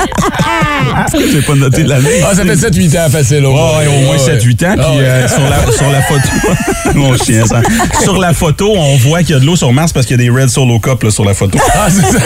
[1.31, 2.23] J'ai pas noté l'année.
[2.27, 4.37] Ah, ça fait 7-8 ans facile, au Ouais, au moins Ouais.
[4.37, 4.73] 7-8 ans.
[4.73, 4.97] Puis Ah ouais.
[5.03, 6.29] euh, sur, la, sur la photo.
[6.95, 7.61] Mon chien, ça.
[8.01, 10.23] Sur la photo, on voit qu'il y a de l'eau sur Mars parce qu'il y
[10.27, 11.59] a des Red Solo Cup là, sur la photo.
[11.75, 12.19] Ah, c'est ça.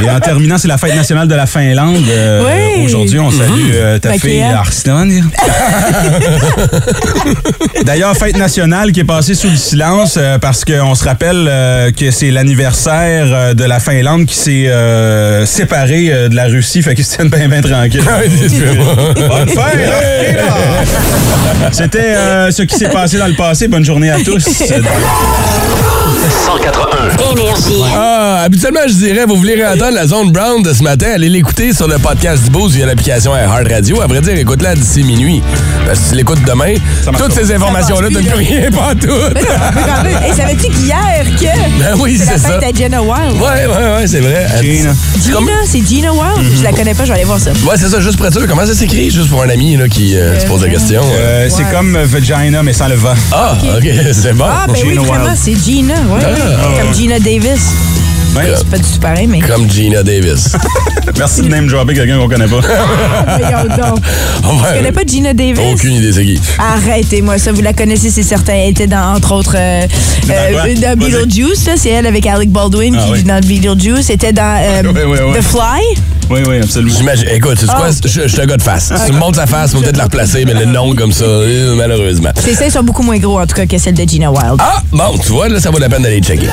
[0.00, 2.04] Et en terminant, c'est la fête nationale de la Finlande.
[2.08, 2.44] Euh,
[2.76, 2.84] Oui.
[2.84, 5.08] Aujourd'hui, on salue euh, ta fille Arslan.
[7.84, 11.90] D'ailleurs, fête nationale qui est passée sous le silence euh, parce qu'on se rappelle euh,
[11.90, 16.82] que c'est l'anniversaire euh, de la Finlande qui s'est euh, séparée euh, de la Russie.
[16.82, 18.02] Fait qu'ils se tiennent bien, bien tranquilles.
[18.02, 19.88] Bonne fête!
[19.88, 21.70] là!
[21.72, 23.68] C'était euh, ce qui s'est passé dans le passé.
[23.68, 24.44] Bonne journée à tous.
[26.18, 27.32] 181.
[27.32, 27.82] Énergie.
[27.96, 31.72] Ah, habituellement, je dirais, vous voulez entendre la zone brown de ce matin, allez l'écouter
[31.72, 34.00] sur le podcast du Boost via l'application Hard Radio.
[34.00, 35.42] À vrai dire, écoute-la d'ici minuit.
[35.86, 36.74] Parce que si tu l'écoutes demain,
[37.04, 39.08] Ça toutes ces informations-là, t'as plus rien, pas tout.
[39.34, 40.22] Mais non, mais quand même.
[40.22, 42.58] Hey, savais-tu qu'hier que Ben oui, c'est ça.
[42.60, 43.34] fête à Jenna Wild?
[43.34, 44.46] Ouais, ouais, ouais, c'est vrai.
[44.62, 44.92] Gina.
[45.22, 46.52] Gina, c'est Gina Wild?
[46.58, 47.50] Je la connais pas, je vais aller voir ça.
[47.50, 48.46] Ouais, c'est ça, juste pour être sûr.
[48.46, 49.10] Comment ça s'écrit?
[49.10, 51.02] Juste pour un ami là, qui euh, se pose la question.
[51.18, 53.14] Euh, C'est comme euh, Vagina, mais sans le vent.
[53.32, 54.44] Ah, OK, c'est bon.
[54.48, 55.94] Ah, ben oui, vraiment, c'est Gina.
[56.06, 56.82] Ouais, Ah.
[56.82, 57.93] Comme Gina Davis.
[58.34, 58.52] Ouais.
[58.56, 59.40] C'est pas du tout pareil, mais.
[59.40, 60.52] Comme Gina Davis.
[61.18, 62.60] Merci de name dropper quelqu'un qu'on connaît pas.
[63.38, 63.96] Voyons donc.
[63.98, 64.68] Ouais.
[64.70, 65.74] Tu connais pas Gina Davis?
[65.74, 66.40] Aucune idée c'est qui.
[66.58, 68.54] Arrêtez-moi ça, vous la connaissez, c'est certain.
[68.54, 69.86] Elle était dans, entre autres, euh,
[70.30, 71.10] euh, dans Vas-y.
[71.10, 71.74] Beetlejuice, là.
[71.76, 73.18] C'est elle avec Alec Baldwin Ah qui oui.
[73.20, 74.06] est dans Beetlejuice.
[74.06, 75.38] C'était dans euh, Ouais, ouais, ouais.
[75.38, 75.82] The Fly?
[76.30, 76.94] Oui, oui, absolument.
[76.96, 77.28] J'imagine.
[77.32, 77.88] Écoute, tu sais quoi?
[77.88, 77.94] Ah.
[78.02, 78.92] Je je suis un gars de face.
[78.96, 81.12] Si tu me montres sa face, on va peut-être la replacer, mais le nom comme
[81.12, 82.30] ça, euh, malheureusement.
[82.42, 84.56] C'est ça, ils sont beaucoup moins gros, en tout cas, que celle de Gina Wild.
[84.58, 86.48] Ah, bon, tu vois, là, ça vaut la peine d'aller checker.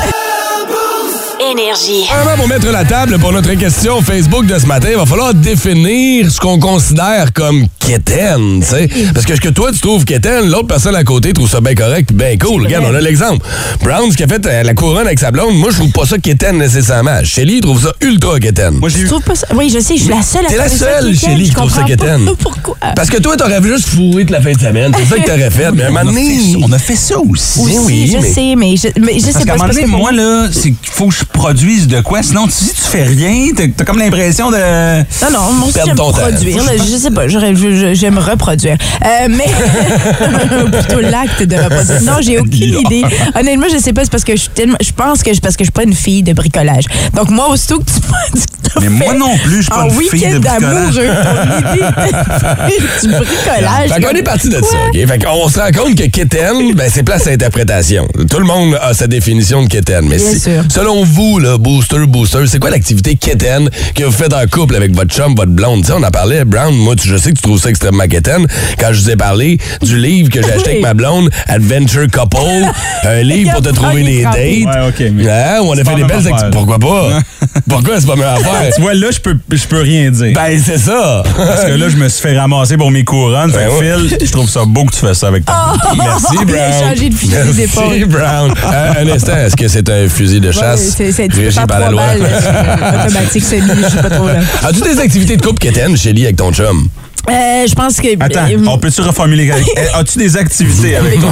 [1.50, 2.06] Énergie.
[2.08, 5.34] Vraiment, pour mettre la table pour notre question Facebook de ce matin, il va falloir
[5.34, 8.90] définir ce qu'on considère comme quétaine, tu sais.
[9.14, 11.76] Parce que ce que toi, tu trouves quétaine, l'autre personne à côté trouve ça bien
[11.76, 12.64] correct puis bien cool.
[12.64, 13.46] Regarde, on a l'exemple.
[13.84, 16.06] Brown, ce qui a fait euh, la couronne avec sa blonde, moi, je trouve pas
[16.06, 17.20] ça quétaine nécessairement.
[17.24, 18.76] Shelly trouve ça ultra quétaine.
[18.76, 19.48] Moi, Je trouve pas ça.
[19.56, 21.74] Oui, je sais, je suis la seule à T'es la seule, Shelly, je qui trouve
[21.74, 22.22] ça quétaine.
[22.40, 22.76] Pourquoi?
[22.96, 24.92] Parce que toi, t'aurais juste fourré toute la fin de semaine.
[24.98, 25.72] C'est ça que t'aurais fait.
[25.74, 26.38] Mais à un On moment a, donné...
[26.40, 27.60] fait, on a fait ça aussi.
[27.60, 29.54] Aussi, oui, je mais- sais, mais je, mais je sais Parce qu'à pas.
[29.54, 32.00] un moment c'est donné, parce que moi, là, c'est qu'il faut que je produise de
[32.02, 32.24] quoi.
[32.24, 34.58] Sinon, si tu fais rien, t'as comme l'impression de.
[34.58, 36.20] Non, non, moi aussi, Perdre j'aime ton temps.
[36.20, 36.58] produire.
[36.78, 38.78] je sais pas, j'aurais- je- j'aime reproduire.
[39.04, 39.46] Euh, mais
[40.80, 42.02] plutôt l'acte de reproduire.
[42.04, 43.04] Non, j'ai aucune idée.
[43.40, 45.56] Honnêtement, je sais pas, c'est parce que je, suis tellement- je pense que je, parce
[45.56, 46.86] que je suis pas une fille de bricolage.
[47.16, 47.92] Donc, moi, aussitôt que tu
[48.64, 50.96] tu Mais moi non plus, je suis pas une fille de week-end d'amour, bricolage.
[53.02, 53.90] du bricolage.
[53.94, 55.08] Fait qu'on est parti de ça, OK?
[55.08, 58.08] Fait qu'on se rend compte que Keten, ben, c'est place à interprétation.
[58.30, 60.06] Tout le monde a sa définition de Keten.
[60.08, 60.64] Mais Bien si- sûr.
[60.70, 64.94] selon vous, là, booster, booster, c'est quoi l'activité Keten que vous faites en couple avec
[64.96, 65.86] votre chum, votre blonde?
[65.94, 68.46] On en parlait, Brown, moi, tu- je sais que tu trouves ça extrêmement Keten.
[68.80, 70.72] Quand je vous ai parlé du livre que j'ai acheté Oui.
[70.72, 72.38] avec ma blonde, Adventure Couple,
[73.04, 74.36] un livre pour te trouver des dates.
[74.36, 76.50] Ouais, OK, mais Hein, on a c'est fait des belles activités.
[76.52, 77.20] Pourquoi pas?
[77.70, 78.72] Pourquoi c'est pas ma affaire?
[78.76, 80.34] Tu vois, là, je peux, je peux rien dire.
[80.34, 81.24] Ben, c'est ça.
[81.36, 83.52] Parce que là, je me suis fait ramasser pour mes couronnes.
[83.52, 84.08] Fait Ben ouais.
[84.10, 85.74] Phil, je trouve ça beau que tu fasses ça avec toi.
[85.98, 86.74] Merci, Il a Brown.
[86.90, 88.06] changé de fusil Merci, d'épaule.
[88.08, 88.54] Brown.
[88.74, 91.68] Euh, un instant, est-ce que c'est un fusil de Ouais, chasse c'est c'est- régi faire
[91.68, 92.02] par la loi?
[92.06, 94.34] balles, euh, automatique semi, je sais pas trop là.
[94.64, 96.88] As-tu des activités de couple Kéten, Shelly, avec ton chum?
[97.30, 98.08] Euh, je pense que.
[98.20, 99.52] Attends, euh, on peut-tu reformuler?
[99.78, 101.30] Eh, As-tu des activités avec toi?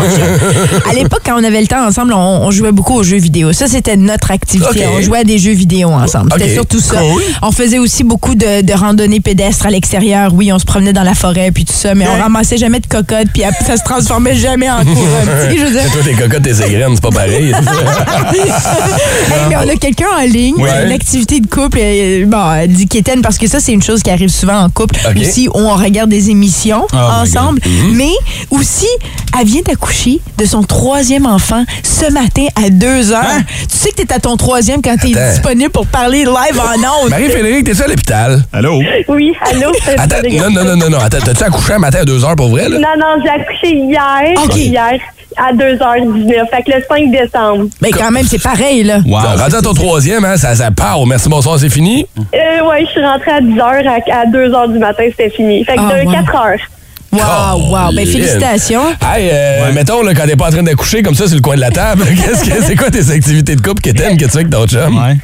[0.90, 3.54] À l'époque, quand on avait le temps ensemble, on, on jouait beaucoup aux jeux vidéo.
[3.54, 4.86] Ça, c'était notre activité.
[4.96, 6.32] On jouait à des jeux vidéo ensemble.
[6.34, 6.98] C'était surtout ça.
[7.00, 7.24] cool.
[7.42, 10.32] On faisait aussi beaucoup de, de randonnées pédestres à l'extérieur.
[10.36, 12.88] Oui, on se promenait dans la forêt puis tout ça, mais on ramassait jamais de
[12.88, 16.54] cocottes puis après, ça se transformait jamais en je veux dire, toi, tes cocottes, tes
[16.54, 17.54] ségrenes, c'est pas pareil.
[18.32, 20.86] Hey, mais on a quelqu'un en ligne, Ouais.
[20.86, 24.04] une activité de couple, euh, bon, elle dit quétaine parce que ça, c'est une chose
[24.04, 24.96] qui arrive souvent en couple.
[25.10, 25.18] Ok.
[25.22, 27.62] Aussi, où on regarde des émissions Oh my ensemble.
[27.66, 27.96] Mhm.
[27.96, 28.14] Mais
[28.50, 28.88] aussi,
[29.40, 33.24] elle vient d'accoucher de son troisième enfant ce matin à 2 heures.
[33.24, 33.44] Hein?
[33.70, 37.10] Tu sais que t'es à ton troisième quand t'es disponible pour parler live en ondes.
[37.10, 38.44] Marie-Frédéric, t'es-tu à l'hôpital?
[38.54, 38.82] Allô?
[39.08, 39.72] Oui, allô?
[39.98, 41.00] Attends, non, non, non, non, non.
[41.00, 42.78] Attends, t'as-tu accouché un matin à 2 heures pour vrai, là?
[42.80, 44.44] Non, non, j'ai accouché hier.
[44.44, 44.56] Ok.
[44.56, 45.00] Hier,
[45.38, 46.50] à 2h19.
[46.50, 47.66] Fait que le 5 décembre.
[47.82, 49.00] Mais quand même, c'est pareil, là.
[49.06, 49.38] Wow.
[49.38, 51.06] Rendu à ton troisième, hein, ça, ça part.
[51.06, 52.06] Merci, bonsoir, c'est fini?
[52.18, 53.88] Euh, ouais, je suis rentrée à 10h.
[54.12, 55.64] À, 2h du matin, c'était fini.
[55.64, 56.14] Fait que Ah, de ouais.
[56.14, 56.60] 4 heures.
[57.12, 57.92] Wow, wow.
[57.94, 58.84] Ben, félicitations.
[59.02, 61.56] Hey, euh, mettons, là, quand t'es pas en train d'accoucher comme ça sur le coin
[61.56, 64.30] de la table, qu'est-ce que c'est quoi tes activités de couple que t'aimes, que tu
[64.32, 64.96] fais avec ton chum?
[64.98, 65.16] Ouais.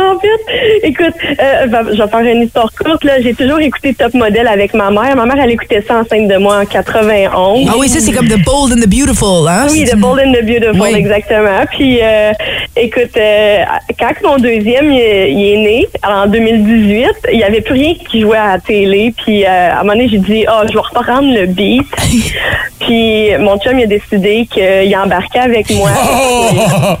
[0.00, 3.04] En fait, écoute, euh, ben, je vais faire une histoire courte.
[3.04, 3.20] là.
[3.20, 5.14] J'ai toujours écouté Top Model avec ma mère.
[5.16, 7.68] Ma mère, elle écoutait ça enceinte de moi en 91.
[7.68, 9.66] Ah oui, ça, c'est comme The Bold and the Beautiful, hein?
[9.70, 10.94] Oui, The Bold and the Beautiful, Oui.
[10.96, 11.64] exactement.
[11.76, 12.32] Puis, euh,
[12.76, 13.62] écoute, euh,
[13.98, 17.94] quand mon deuxième il, est- il est né, en 2018, il n'y avait plus rien
[18.10, 19.12] qui jouait à la télé.
[19.24, 20.80] Puis, euh, à un moment donné, j'ai dit, ah, je vais
[21.26, 21.86] le beat.
[22.80, 25.90] Puis, mon chum, il a décidé qu'il embarquait avec moi.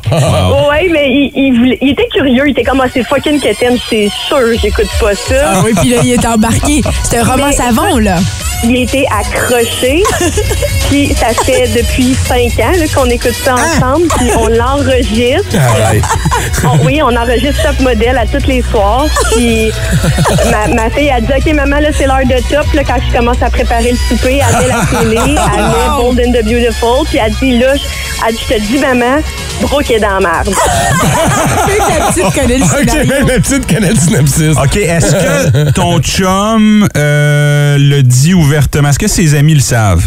[0.70, 2.44] Ouais, mais il, il, voulait- il était curieux.
[2.46, 5.52] Il était comme, ah, c'est fucking quétaine, c'est sûr, j'écoute pas ça.
[5.54, 6.82] Ah oui, puis là, il est embarqué.
[7.04, 8.16] C'est un roman savon, là.
[8.64, 10.02] Il été accroché.
[10.90, 14.08] puis ça fait depuis cinq ans qu'on écoute ça ensemble.
[14.18, 15.56] Puis on l'enregistre.
[16.64, 19.06] On- oui, on enregistre Top Model à tous les soirs.
[19.36, 19.70] Puis
[20.50, 22.66] ma, ma fille a dit OK, maman, là, c'est l'heure de top.
[22.74, 25.20] Là, quand je commence à préparer le souper, elle met la télé,
[25.56, 27.04] elle met Bold and the Beautiful.
[27.08, 27.82] Puis elle dit là, je-
[28.26, 29.20] elle dit, je te dis, maman,
[29.62, 30.50] Brooke est dans la merde.
[31.88, 33.06] La petite connaît le Ok, scénario.
[33.10, 34.56] même la petite connaît le synopsis.
[34.56, 38.88] OK, est-ce que ton chum euh, le dit ouvertement?
[38.90, 40.04] Est-ce que ses amis le savent?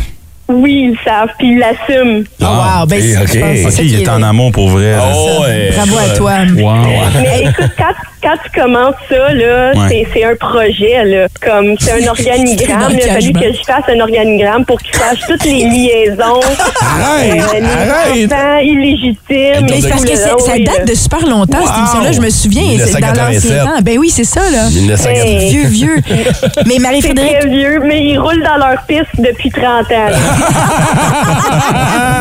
[0.48, 2.24] Oui, ils le savent, puis ils l'assument.
[2.42, 3.66] Ah, wow, ben, ok, c'est- ok.
[3.68, 4.96] OK, ça il qui est en amour pour vrai.
[5.02, 5.72] Oh, ouais.
[5.76, 6.34] Bravo à toi.
[6.56, 6.76] Wow.
[7.22, 9.88] Mais écoute, quand, quand tu commences ça, là, Ouais.
[9.90, 11.28] c'est, c'est un projet, là.
[11.42, 12.92] Comme, c'est un organigramme.
[12.94, 16.40] Il a fallu que je fasse un organigramme pour qu'il sache toutes les liaisons.
[16.82, 17.32] Arrête!
[17.32, 18.34] euh, les Arrête!
[18.34, 19.66] enfants illégitimes.
[19.70, 22.64] Mais c'est parce que c'est- ça date de super longtemps, cette émission-là, je me souviens.
[22.78, 23.52] C'est dans 1987.
[23.52, 23.82] l'ancien temps.
[23.82, 24.70] Ben oui, c'est ça, là.
[24.70, 25.50] 1987.
[25.50, 25.96] Vieux, vieux.
[26.66, 30.12] Mais C'est Marie-Frédéric, très vieux, mais ils roulent dans leur piste depuis 30 ans.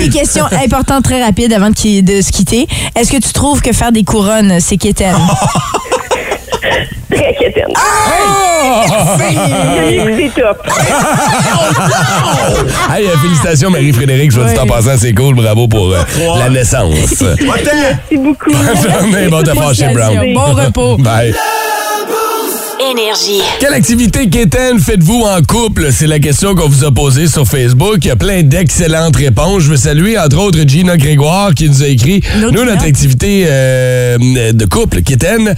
[0.00, 2.66] Une question importante, très rapide, avant de, se quitter.
[2.94, 5.16] Est-ce que tu trouves que faire des couronnes, c'est quétaine?
[7.08, 7.72] Très quétaine.
[10.18, 10.66] C'est top.
[12.92, 16.02] Hey, euh, félicitations Marie-Frédéric, je vais dire en passant, c'est cool, bravo pour euh,
[16.38, 17.22] la naissance.
[17.40, 18.52] Merci beaucoup.
[19.30, 20.32] Bon, t'as fâché Brown.
[20.34, 20.96] Bon repos.
[20.98, 21.34] Bye.
[22.90, 23.42] Énergie.
[23.58, 25.88] Quelle activité quétaine faites-vous en couple?
[25.90, 27.96] C'est la question qu'on vous a posée sur Facebook.
[28.02, 29.64] Il y a plein d'excellentes réponses.
[29.64, 33.46] Je veux saluer, entre autres, Gina Grégoire qui nous a écrit L'autre Nous, notre activité
[33.48, 35.54] euh, de couple quétaine,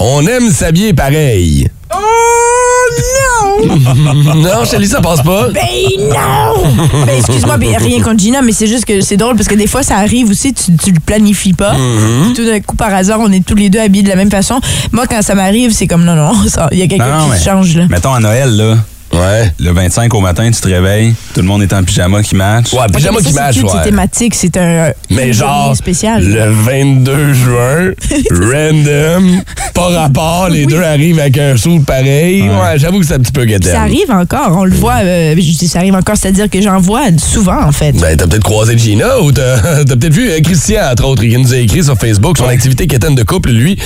[0.00, 1.68] on aime s'habiller pareil.
[1.94, 3.66] Oh non!
[4.34, 5.48] non, lui, ça passe pas.
[5.48, 5.60] Ben
[5.98, 6.62] non!
[7.06, 9.66] Ben excuse-moi, ben, rien contre Gina, mais c'est juste que c'est drôle parce que des
[9.66, 11.74] fois, ça arrive aussi, tu, tu le planifies pas.
[11.74, 12.34] Mm-hmm.
[12.34, 14.60] Tout d'un coup, par hasard, on est tous les deux habillés de la même façon.
[14.92, 16.32] Moi, quand ça m'arrive, c'est comme non, non,
[16.72, 17.86] il y a quelqu'un qui se change, là.
[17.88, 18.76] Mettons à Noël, là,
[19.12, 19.52] Ouais.
[19.58, 22.72] le 25 au matin, tu te réveilles, tout le monde est en pyjama qui match.
[22.72, 23.70] Ouais, pyjama mais ça, qui c'est match, cute, ouais.
[23.74, 24.92] C'est thématique, c'est un.
[25.10, 26.24] Mais une genre, spéciale.
[26.24, 27.90] le 22 juin,
[28.30, 29.42] random,
[29.74, 32.42] pas rapport, les deux arrivent avec un sou pareil.
[32.42, 33.70] Ouais, j'avoue que c'est un petit peu guettant.
[33.70, 35.00] Ça arrive encore, on le voit.
[35.02, 37.92] euh, je dis ça arrive encore, c'est-à-dire que j'en vois souvent, en fait.
[37.92, 41.36] Ben, t'as peut-être croisé Gina ou t'as t'as peut-être vu euh, Christian, entre autres, qui
[41.36, 43.78] nous a écrit sur Facebook son activité quétaine de couple, lui.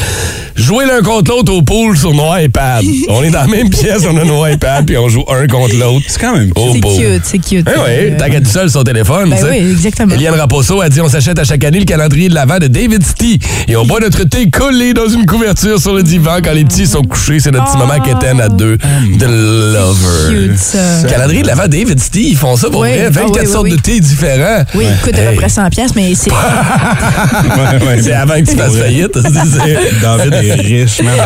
[0.55, 2.81] Jouer l'un contre l'autre au pool sur nos iPads.
[3.09, 5.75] on est dans la même pièce, on a nos iPads, puis on joue un contre
[5.77, 6.05] l'autre.
[6.09, 6.97] C'est quand même c'est pool.
[6.97, 7.67] cute, c'est cute.
[7.69, 9.31] Eh oui, Euh, t'as qu'à être seul sur téléphone.
[9.31, 9.51] Ben tu sais.
[9.51, 10.15] oui, exactement.
[10.15, 13.05] Eliane Raposo a dit on s'achète à chaque année le calendrier de l'avant de David
[13.05, 16.65] Stee et on boit notre thé collé dans une couverture sur le divan quand les
[16.65, 17.41] petits sont couchés.
[17.41, 18.77] C'est notre petit moment quétaine à deux
[19.19, 20.49] de lover.
[20.49, 20.79] Cute, ça.
[21.09, 22.89] Calendrier de l'avant David Stee, ils font ça pour Oui.
[22.91, 23.05] vrai.
[23.07, 23.71] Ah 24 oui, oui, sortes oui.
[23.71, 24.65] de thé différents.
[24.75, 28.03] Oui, il coûte à peu près 100 pièces, mais c'est Ouais, ouais.
[28.03, 29.13] C'est avant que tu fasses faillite.
[29.15, 31.15] C'est- David est riche, man.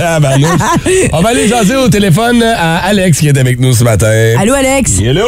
[0.00, 0.18] Ah.
[1.12, 4.10] On va aller jaser au téléphone à Alex qui est avec nous ce matin.
[4.40, 4.98] Allô Alex?
[5.00, 5.24] Hello!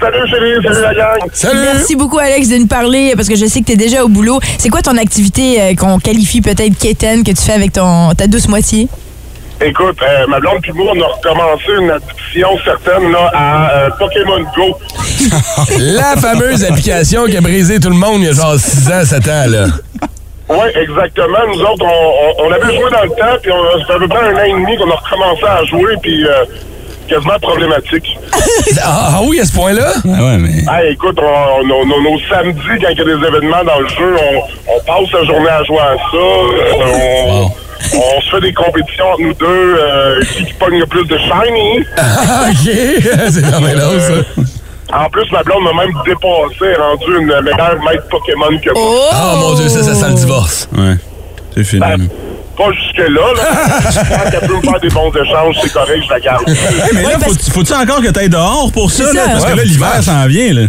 [0.00, 1.18] Salut chérie, salut la gang.
[1.32, 1.58] Salut!
[1.72, 4.08] Merci beaucoup Alex de nous parler parce que je sais que tu es déjà au
[4.08, 4.40] boulot.
[4.58, 8.26] C'est quoi ton activité euh, qu'on qualifie peut-être quétaine que tu fais avec ton ta
[8.26, 8.88] douce moitié?
[9.58, 14.44] Écoute, euh, ma blonde moi, on a recommencé une addiction certaine là, à euh, Pokémon
[14.54, 14.76] Go.
[15.78, 19.02] La fameuse application qui a brisé tout le monde il y a genre 6 ans,
[19.04, 19.64] 7 ans, là.
[20.50, 21.38] Oui, exactement.
[21.54, 23.98] Nous autres, on, on, on avait joué dans le temps, puis on- ça fait à
[23.98, 26.44] peu près un an et demi qu'on a recommencé à jouer, puis euh,
[27.06, 28.18] quasiment problématique.
[28.82, 29.92] Ah, ah oui, à ce point-là?
[30.04, 30.62] Ah ouais, mais.
[30.68, 33.88] Ah, écoute, on, on- nos, nos samedis, quand il y a des événements dans le
[33.88, 36.16] jeu, on, on passe la journée à jouer à ça.
[36.16, 37.50] Euh, on,
[37.96, 39.46] on se fait des compétitions entre nous deux,
[39.78, 41.84] euh, qui, qui pogne le plus de shiny.
[41.96, 42.70] Ah, OK.
[43.30, 44.42] C'est vraiment là, ça.
[45.04, 48.82] En plus, ma blonde m'a même dépassé, rendu une meilleure maître Pokémon que moi.
[48.84, 49.08] Oh!
[49.12, 50.68] Ah, mon Dieu, ça, ça sent le divorce.
[50.76, 50.94] Ouais.
[51.54, 51.80] C'est fini.
[51.80, 52.08] Ben.
[52.56, 53.44] Pas jusque-là, là.
[54.08, 56.48] Quand elle peut me faire des bons échanges, c'est correct, je la garde.
[56.48, 59.24] Hey, mais là, faut- faut-tu encore que t'ailles dehors pour ça, là?
[59.24, 59.30] ça.
[59.32, 60.62] Parce Ouais, que là, l'hiver tu s'en vient, là.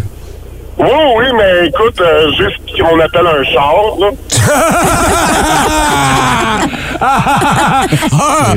[0.80, 4.10] Oui, oui, mais écoute, euh, juste ce qu'on appelle un char, là.
[7.02, 8.54] Ah!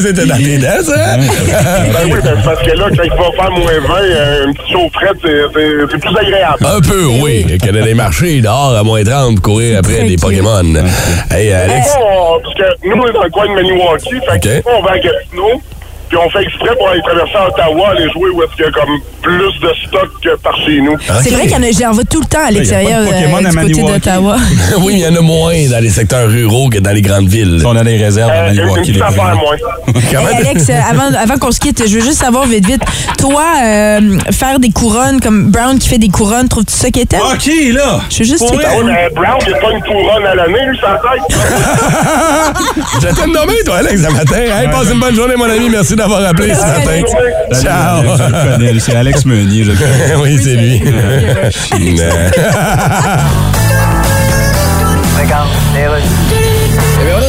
[0.00, 1.16] C'était dans tes dents, ça?
[1.16, 4.72] Ben oui, ben, parce que là, quand il va faire moins 20, euh, une petite
[4.72, 6.66] chaufferette, c'est- plus agréable.
[6.66, 7.46] Un peu, oui.
[7.62, 10.74] A des marchés dehors à moins 30 pour courir après des Pokémon.
[11.30, 11.88] Hey, Alex.
[11.98, 14.10] On- parce que nous, on est dans le coin de Maniwaki,
[14.42, 15.60] fait fois, on va à Gatineau,
[16.12, 18.68] puis on fait exprès pour aller traverser à Ottawa, aller jouer où est-ce qu'il y
[18.68, 20.94] a comme plus de stock que par chez nous.
[21.22, 23.64] C'est vrai qu'il y en a, j'en vois tout le temps à l'extérieur euh, à
[23.64, 24.36] du côté d'Ottawa.
[24.80, 27.28] oui, mais il y en a moins dans les secteurs ruraux que dans les grandes
[27.28, 27.62] villes.
[27.64, 29.00] On a des réserves à Euh, une, une Maniwaki.
[29.02, 29.40] affaire, premiers.
[29.40, 29.56] moins.
[30.12, 32.82] Hey, Alex, euh, avant, avant qu'on se quitte, je veux juste savoir vite, vite.
[33.18, 37.16] Toi, euh, faire des couronnes comme Brown qui fait des couronnes, trouves-tu ça qu'était?
[37.16, 38.00] OK, là!
[38.10, 41.00] Je veux juste mais Brown, il n'y a pas une couronne à l'année, lui, sa
[41.00, 41.38] tête.
[43.00, 44.36] Je t'aime nommer, toi, Alex, ce matin.
[44.36, 45.70] Hey, passe une bonne journée, mon ami.
[45.70, 47.02] Merci d'avoir appelé ce matin.
[47.60, 48.00] Ciao.
[48.00, 50.14] Alex, Je le connais, c'est Alex Meunier, je le connais.
[50.22, 50.82] oui, c'est lui.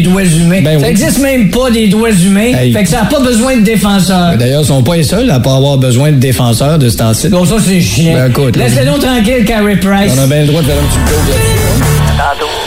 [0.00, 0.62] droits humains.
[0.62, 0.90] Ben ça oui.
[0.90, 2.52] existe même pas des droits humains.
[2.54, 2.72] Hey.
[2.72, 4.36] Fait que ça n'a pas besoin de défenseurs.
[4.36, 7.28] D'ailleurs, ils sont pas les seuls à pas avoir besoin de défenseurs de ce temps-ci.
[7.28, 8.14] Bon, ça, c'est chiant.
[8.14, 8.56] Ben, écoute.
[8.56, 10.12] Laissez-nous tranquille, Carey Price.
[10.16, 11.14] On a bien le droit de faire un petit peu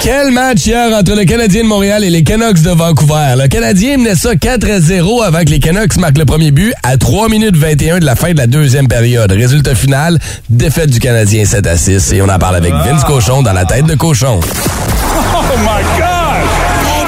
[0.01, 3.35] Quel match hier entre le Canadien de Montréal et les Canucks de Vancouver?
[3.37, 6.73] Le Canadien menait ça 4 à 0 avant que les Canucks marquent le premier but
[6.83, 9.31] à 3 minutes 21 de la fin de la deuxième période.
[9.31, 12.13] Résultat final, défaite du Canadien 7 à 6.
[12.13, 14.39] Et on en parle avec Vince Cochon dans la tête de cochon.
[14.39, 16.16] Oh my God!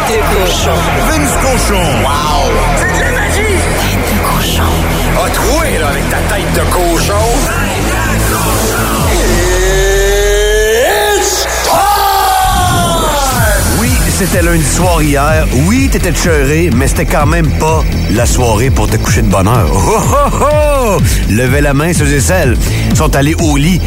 [0.09, 0.77] Tête de cochon.
[1.07, 1.85] Vince cochon.
[2.01, 2.49] Wow!
[2.77, 3.59] C'est de la magie!
[3.77, 4.71] Tête de cochon.
[5.23, 7.25] A troué, là, avec ta tête de cochon.
[7.45, 8.89] Tête de cochon!
[13.79, 15.45] Oui, c'était lundi soir hier.
[15.67, 19.47] Oui, t'étais cheuré, mais c'était quand même pas la soirée pour te coucher de bonne
[19.47, 19.69] heure.
[19.71, 20.97] Oh, oh, oh!
[21.29, 22.57] Levez la main, ceux et celles.
[22.89, 23.79] Ils sont allés au lit.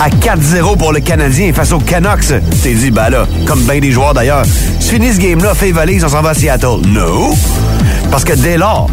[0.00, 2.32] À 4-0 pour le Canadien face aux Canucks.
[2.62, 4.42] T'es dit, ben là, comme bien des joueurs d'ailleurs,
[4.80, 6.82] tu finis ce game-là, fais valise, on s'en va à Seattle.
[6.86, 7.34] No!
[8.10, 8.88] Parce que dès lors,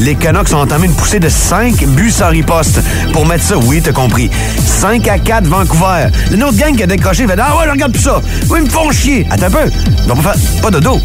[0.00, 2.80] les Canucks ont entamé une poussée de 5 buts sans riposte.
[3.12, 4.30] Pour mettre ça, oui, t'as compris.
[4.66, 6.08] 5 à 4 Vancouver.
[6.30, 8.20] Le autre gang qui a décroché fait Ah ouais, je regarde plus ça.
[8.50, 9.26] Oui, ils me font chier.
[9.30, 9.70] Attends un peu.
[10.04, 11.00] Ils vont pas faire pas de dos.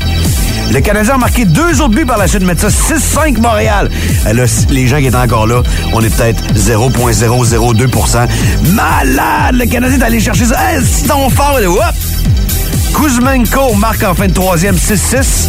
[0.72, 3.90] Le Canadien a marqué deux autres buts par la suite, mettre ça 6-5 Montréal.
[4.30, 5.62] Eh Là, les gens qui étaient encore là,
[5.94, 8.28] on est peut-être 0,002%
[8.74, 9.56] Malade!
[9.56, 10.56] Le Canadien est allé chercher ça.
[10.60, 11.58] Hey, c'est ton fort.
[11.66, 11.96] Hop!
[12.96, 15.48] Kuzmenko marque en fin de troisième 6-6.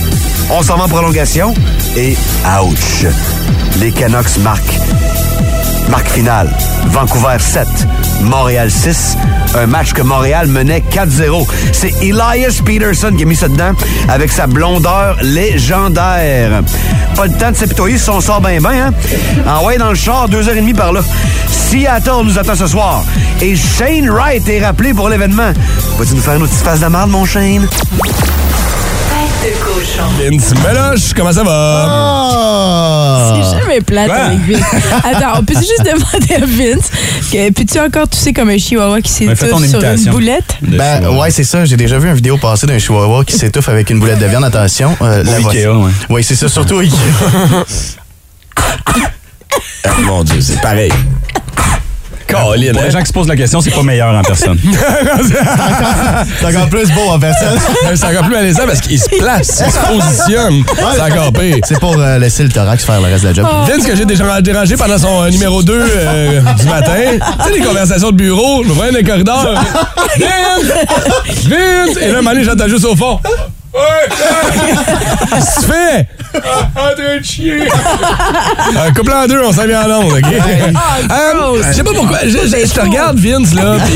[0.50, 1.54] On s'en va en prolongation.
[1.96, 2.16] Et
[2.62, 3.06] ouch!
[3.80, 4.78] Les Canucks marquent.
[5.88, 6.50] Marque finale.
[6.86, 7.66] Vancouver 7,
[8.22, 9.16] Montréal 6.
[9.54, 11.46] Un match que Montréal menait 4-0.
[11.72, 13.72] C'est Elias Peterson qui a mis ça dedans
[14.08, 16.62] avec sa blondeur légendaire.
[17.16, 18.94] Pas le temps de s'apitoyer si on sort bien bien, hein?
[19.46, 21.00] Envoyé dans le char, deux heures et demie par là.
[21.48, 23.04] Seattle nous attend ce soir.
[23.40, 25.52] Et Shane Wright est rappelé pour l'événement.
[25.98, 27.66] Vas-tu nous faire une petite face de marde, mon Shane?
[30.18, 33.34] Vince Meloche, comment ça va?
[33.34, 34.16] C'est jamais plate Quoi?
[34.16, 34.62] avec Vince.
[35.04, 36.90] Attends, on peut juste demander à Vince,
[37.32, 40.56] que, peux-tu encore tousser comme un chihuahua qui Ben, s'étouffe sur une boulette?
[40.62, 41.64] Ben, ouais, c'est ça.
[41.64, 44.44] J'ai déjà vu une vidéo passer d'un chihuahua qui s'étouffe avec une boulette de viande.
[44.44, 44.96] Attention.
[45.02, 45.36] Euh, la.
[45.36, 45.90] Ikea, ouais.
[46.10, 46.94] Oui, c'est ça, surtout Ikea.
[49.84, 50.92] Ah, mon Dieu, c'est pareil.
[52.28, 52.90] Pour les hein?
[52.90, 54.58] gens qui se posent la question, c'est pas meilleur en personne.
[56.40, 57.58] c'est encore plus beau en personne.
[57.94, 60.64] c'est encore plus malaisant parce qu'il se place, il se positionne.
[60.94, 61.56] C'est encore pire.
[61.64, 63.46] C'est pour euh, laisser le thorax faire le reste de la job.
[63.66, 65.84] Vince, que j'ai déjà dérangé pendant son euh, numéro 2
[66.58, 66.92] du matin.
[66.94, 69.54] Tu sais, les conversations de bureau, je me vois dans les corridors.
[70.18, 70.72] Vince!
[71.26, 71.96] Vince!
[72.00, 73.18] Et là, un moment j'entends juste au fond.
[73.72, 76.06] Que tu fais?
[76.34, 77.58] En train de chier.
[78.76, 80.24] Un couple en deux, on s'en vient en onde, OK?
[80.24, 82.18] Euh, Je sais pas pourquoi.
[82.24, 83.76] Je, je- je te regarde, Vince, là,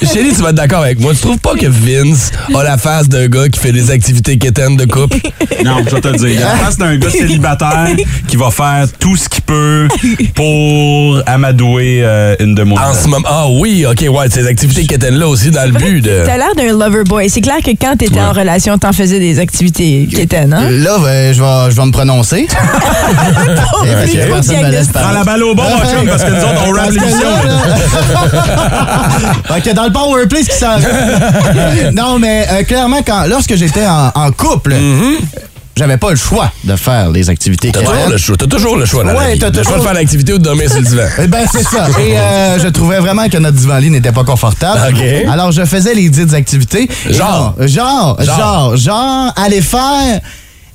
[0.00, 0.06] pis...
[0.06, 1.12] Chérie, tu vas être d'accord avec moi.
[1.12, 4.76] Tu trouves pas que Vince a la face d'un gars qui fait des activités quétaines
[4.76, 5.18] de couple?
[5.64, 6.28] Non, je vais te le dire.
[6.28, 7.88] Il y a la face d'un gars célibataire
[8.28, 9.88] qui va faire tout ce qu'il peut
[10.36, 12.88] pour amadouer euh, une demoiselle.
[12.88, 13.26] En ce moment.
[13.28, 16.22] Ah oui, OK, ouais, ces activités quétaines-là aussi dans le but de.
[16.24, 17.28] T'as l'air d'un lover boy.
[17.28, 20.68] C'est clair que quand t'étais en relation, t'en faisais des activités quétaines, hein?
[20.70, 22.46] Là, ben, je, vais, je vais me prononcer.
[23.80, 23.86] Ok.
[24.28, 25.08] personne me laisse parler.
[25.08, 27.28] Prends la balle au bon, mon chum, parce que nous autres, on rappe l'émission.
[29.64, 31.92] que dans le le power play, ce qui s'en.
[31.92, 34.74] Non, mais euh, clairement, quand, lorsque j'étais en, en couple,
[35.76, 37.70] j'avais pas le choix de faire les activités.
[37.70, 37.72] Mm-hmm.
[37.72, 38.36] T'as toujours le choix.
[38.36, 40.80] T'as toujours le choix Ouais, t'as Le choix de faire l'activité ou de dormir sur
[40.80, 41.04] le divan.
[41.22, 41.86] Eh Ben, c'est ça.
[42.00, 44.80] Et euh, je trouvais vraiment que notre divan-lit n'était pas confortable.
[44.94, 45.02] OK.
[45.30, 46.88] Alors, je faisais les dites activités.
[47.08, 48.20] Genre, Genre?
[48.22, 50.20] genre, genre, aller faire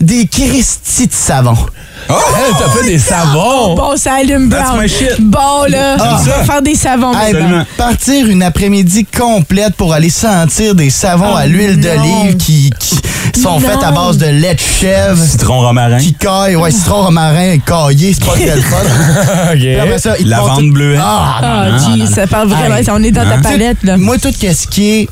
[0.04, 1.56] des Christy de savon.
[2.10, 2.14] Oh!
[2.36, 3.76] Hey, t'as fait des savons!
[3.76, 4.82] Bon, ça allume That's brown.
[4.82, 5.22] my shit.
[5.22, 6.18] Bon, là, Ah.
[6.20, 7.14] on va faire des savons.
[7.14, 7.60] Hey, maintenant.
[7.62, 7.66] Absolument.
[7.78, 12.72] partir une après-midi complète pour aller sentir des savons Oh à l'huile d'olive qui,
[13.32, 13.60] qui sont Non.
[13.62, 15.24] faits à base de lait de chèvre.
[15.24, 16.00] Citron romarin.
[16.00, 18.78] Qui caille, ouais, citron romarin caillé, c'est pas très le fun.
[19.54, 20.00] Puis après OK.
[20.02, 21.00] ça, ils te Lavande font tout- bleuette.
[21.02, 22.06] Ah, Ah, non, non, gee, non.
[22.08, 22.76] ça parle vraiment.
[22.76, 22.86] Hey.
[22.92, 23.42] On est dans ta Hein?
[23.42, 23.96] palette, là.
[23.98, 25.08] Moi, tout ce qui est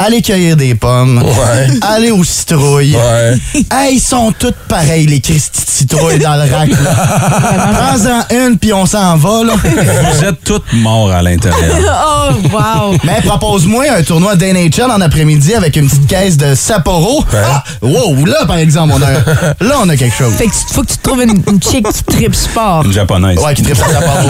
[0.00, 1.68] aller cueillir des pommes, Ouais.
[1.82, 2.96] aller aux citrouilles.
[2.96, 3.36] Ouais.
[3.70, 6.70] Hey, ils sont toutes pareilles, les Christy de citrouilles dans le rack.
[6.70, 7.96] là.
[7.98, 9.44] Prends-en une, puis on s'en va.
[9.44, 9.54] Là.
[9.54, 11.76] Vous êtes toutes morts à l'intérieur.
[12.22, 12.96] Oh, wow.
[13.02, 17.24] Mais propose-moi un tournoi d'NHL en après-midi avec une petite caisse de Sapporo.
[17.34, 20.32] Ah, wow, là, par exemple, on a, là, on a quelque chose.
[20.34, 22.84] Fait que tu- faut que tu trouves une, une chick qui tripe sport.
[22.84, 23.38] Une japonaise.
[23.38, 24.28] Ouais, qui tripe Sapporo.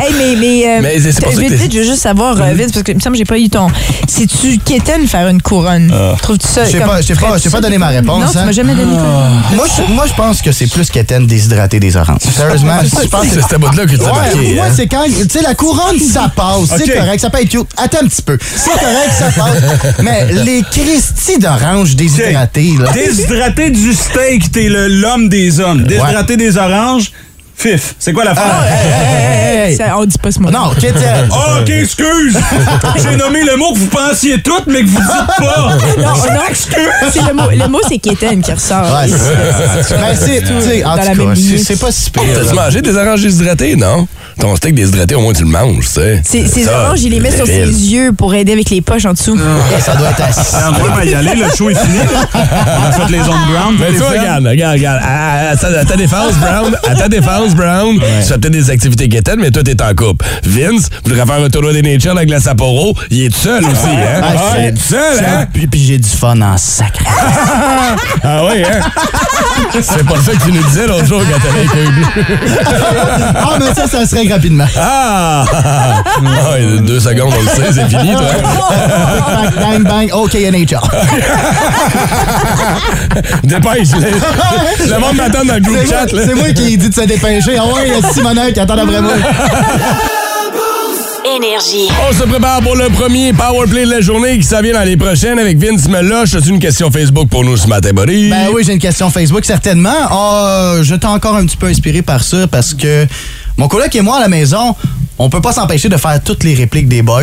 [0.00, 1.84] Hey, mais, mais, euh, Mais c'est- c'est pour ça que vite, t'es- vite, je veux
[1.84, 3.68] juste savoir, euh, vite, parce que il me semble que j'ai pas eu ton.
[4.08, 4.58] Si-tu
[5.06, 5.92] faire une couronne?
[6.22, 6.64] Trouves-tu ça?
[6.64, 7.60] Je pas- je sais pas- ferais-tu je t'ai pas ça?
[7.62, 8.44] donné ma réponse, Non, tu hein.
[8.46, 9.56] m'as jamais donné ton.
[9.56, 12.18] Moi, je, moi, je pense que c'est plus qu'Étienne déshydrater des oranges.
[12.36, 14.54] Sérieusement, je pense que C'est cette bout-là que tu as Ouais, marqué.
[14.54, 14.72] moi, hein?
[14.74, 15.04] c'est quand.
[15.04, 16.68] Tu sais, la couronne, ça passe.
[16.78, 17.66] C'est correct, ça peut être cute.
[17.76, 18.38] Attends un petit peu.
[18.56, 19.94] C'est correct, ça passe.
[20.02, 22.90] Mais les Christy d'orange déshydratés, là.
[22.92, 25.84] Déshydrater du steak, t'es le- l'homme des hommes.
[25.84, 27.12] Déshydrater des oranges,
[27.56, 27.94] fif.
[27.98, 28.50] C'est quoi la phrase?
[28.52, 29.76] Ah, Hey, hey, hey, hey.
[29.76, 30.50] Ça, on dit pas ce mot.
[30.50, 30.70] Non.
[30.72, 32.36] Oh, OK, excuse!
[32.96, 35.76] J'ai nommé le mot que vous pensiez toutes, mais que vous dites pas!
[35.98, 36.40] Non, non.
[36.48, 36.76] Excuse!
[37.12, 38.82] C'est le mot, le mot c'est quétaine qui ressort.
[38.82, 39.96] Ouais, c'est.
[39.98, 41.34] Mais c'est, en tout cas,
[41.64, 42.22] c'est, pas si pire.
[42.34, 42.62] T'as-tu là.
[42.64, 44.06] mangé des oranges déshydratés, non?
[44.40, 46.20] Ton steak déshydraté, au moins tu le manges, tu sais.
[46.24, 49.12] C'est- Ces oranges, il les met sur ses yeux pour aider avec les poches en
[49.12, 49.38] dessous.
[49.80, 50.56] Ça doit être assis.
[50.68, 51.98] On va y aller, le show est fini.
[52.34, 52.38] On
[52.88, 53.76] a fait les zones brown.
[53.78, 55.00] Mais toi, regarde, regarde, regarde.
[55.02, 59.08] À, à- à ta défense, Brown, à ta défense, Brown, tu fais peut-être des activités
[59.08, 60.24] quétaines, mais toi, t'es en couple.
[60.44, 62.94] Vince voudrait faire un tournoi des Nature avec la Sapporo.
[63.10, 64.20] Il est tout seul aussi, hein?
[64.22, 65.46] Ah, il est tout seul, hein?
[65.52, 67.04] Puis, puis j'ai du fun en sacré.
[68.24, 68.80] Ah oui, hein?
[69.80, 71.94] C'est pas ça que tu nous disais l'autre jour quand t'avais avec.
[73.34, 74.66] Ah, mais ça, ça serait rapidement.
[74.78, 75.44] Ah!
[76.24, 78.22] Ah, ouais, deux secondes, on le sait, c'est fini, toi.
[79.60, 80.78] Bang, bang, OK, NHL.
[83.44, 86.22] Dépêche, le, le monde m'attend dans le groupe C'est moi, chat, là.
[86.26, 87.56] c'est moi qui ai dit de se dépêcher.
[87.58, 89.12] Ah ouais, il y a Simonette qui attend après moi.
[91.36, 91.88] Énergie.
[92.08, 94.96] On se prépare pour le premier Powerplay de la journée qui s'en vient dans les
[94.96, 96.34] prochaines avec Vince Meloche.
[96.34, 98.28] As-tu une question Facebook pour nous ce matin, buddy?
[98.28, 99.94] Ben oui, j'ai une question Facebook, certainement.
[100.10, 103.06] Ah, je t'ai encore un petit peu inspiré par ça parce que
[103.58, 104.74] mon coloc et moi à la maison,
[105.18, 107.22] on peut pas s'empêcher de faire toutes les répliques des boys.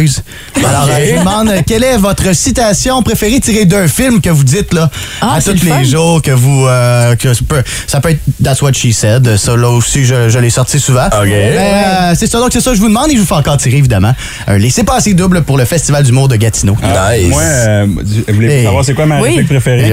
[0.57, 4.29] Alors, euh, je vous demande, euh, quelle est votre citation préférée tirée d'un film que
[4.29, 4.89] vous dites là,
[5.21, 5.83] Ah, à tous le les fun.
[5.83, 6.65] jours, que vous...
[6.67, 9.35] euh, que ça, peut, ça peut être That's What She Said.
[9.37, 11.07] Ça, là aussi, je, je l'ai sorti souvent.
[11.07, 11.25] OK.
[11.25, 13.57] Mais, euh, c'est ça, donc c'est ça, je vous demande et je vous fais encore
[13.57, 14.13] tirer, évidemment.
[14.47, 16.77] Un laissez-passer double pour le Festival d'humour de Gatineau.
[16.81, 17.29] Nice.
[17.29, 17.87] Moi, euh,
[18.29, 18.63] voulez-vous Hey.
[18.65, 19.29] savoir c'est quoi ma Oui.
[19.31, 19.91] réplique préférée?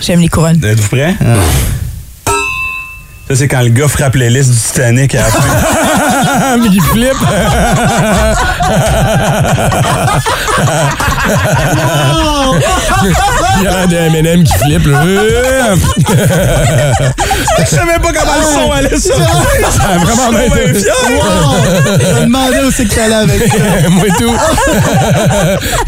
[0.00, 0.64] J'aime les couronnes.
[0.64, 1.14] Êtes-vous prêts?
[3.28, 6.15] Ça, c'est quand le gars frappe l'hélice du Titanic à la fin.
[6.38, 7.16] Ah, mais il flippe.
[13.58, 14.86] Il y a l'air de M&M qui flippe.
[14.86, 15.00] là.
[17.58, 19.26] Je savais pas comment le son allait sortir.
[19.70, 20.80] Ça a vraiment bien été.
[20.80, 23.56] Je me demandais où c'est que t'allais avec ça.
[23.90, 24.34] Moi tout.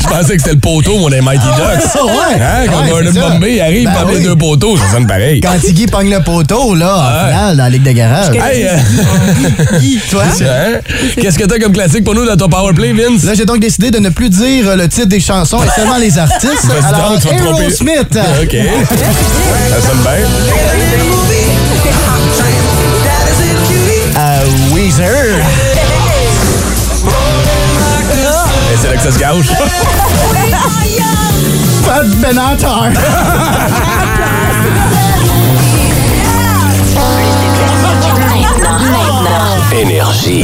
[0.01, 1.91] Je pensais que c'était le poteau, mon des Mighty Ducks.
[1.95, 2.41] Ah ouais.
[2.41, 3.29] Hein, quand Ouais, Gordon c'est ça.
[3.29, 4.23] Bombay arrive Ben par les oui.
[4.25, 5.41] deux poteaux, ça sonne pareil.
[5.41, 7.31] Quand Tiggy pogne le poteau, là, en Ouais.
[7.33, 8.35] finale, dans la Ligue de garage.
[8.35, 8.77] Hey, euh,
[10.11, 10.25] toi?
[10.45, 10.81] Hein?
[11.21, 13.25] Qu'est-ce que t'as comme classique pour nous dans ton Powerplay, Vince?
[13.25, 16.19] Là, j'ai donc décidé de ne plus dire le titre des chansons et seulement les
[16.19, 16.65] artistes.
[16.65, 17.63] Vas-y Alors, donc, tu vas te tromper.
[17.63, 18.19] Aerosmith.
[18.43, 18.57] OK.
[19.71, 20.27] Ça sonne bien.
[24.17, 25.37] Euh, Weezer.
[28.71, 29.47] Et c'est là que ça se gâche.
[31.87, 32.89] Pat Benatar.
[39.77, 40.43] Énergie.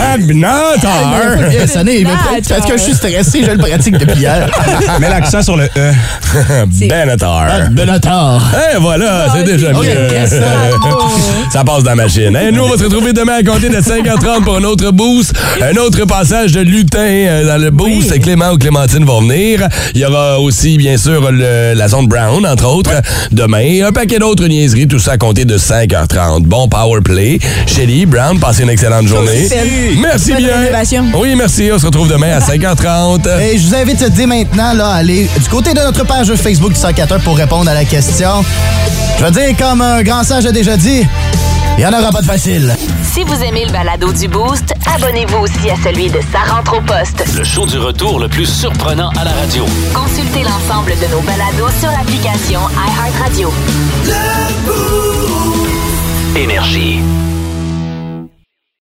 [2.05, 2.11] Mais
[2.49, 4.49] parce que je suis stressé, je le pratique depuis hier.
[5.01, 5.93] Mets l'accent sur le E.
[6.89, 7.71] Benatar.
[7.71, 8.43] Benatar.
[8.75, 9.81] Eh voilà, c'est déjà mieux.
[11.53, 12.35] Ça passe dans la machine.
[12.37, 15.33] Hey, nous, on va se retrouver demain à compter de 5h30 pour un autre boost.
[15.63, 18.19] Un autre passage de lutin euh, dans le boost.
[18.21, 19.67] Clément ou Clémentine vont venir.
[19.95, 22.93] Il y aura aussi, bien sûr, le- la zone Brown, entre autres,
[23.33, 23.85] demain.
[23.87, 26.43] Un paquet d'autres niaiseries, tout ça à compter de 5h30.
[26.45, 27.39] Bon power play.
[27.67, 29.14] Shelly, Brown, passez une excellente journée.
[29.15, 29.49] Journée.
[30.01, 30.59] Merci Bonne bien.
[30.59, 31.05] rénovation.
[31.15, 31.71] Oui, merci.
[31.73, 33.41] On se retrouve demain à 5h30.
[33.41, 36.73] Et je vous invite dès maintenant là, à aller du côté de notre page Facebook
[36.73, 38.45] du 141 pour répondre à la question.
[39.19, 41.07] Je veux dire, comme un grand sage a déjà dit,
[41.77, 42.75] il n'y en aura pas de facile.
[43.13, 46.81] Si vous aimez le balado du Boost, abonnez-vous aussi à celui de Sa rentre au
[46.81, 47.25] poste.
[47.37, 49.65] Le show du retour le plus surprenant à la radio.
[49.93, 53.53] Consultez l'ensemble de nos balados sur l'application iHeartRadio.
[56.37, 57.01] Énergie.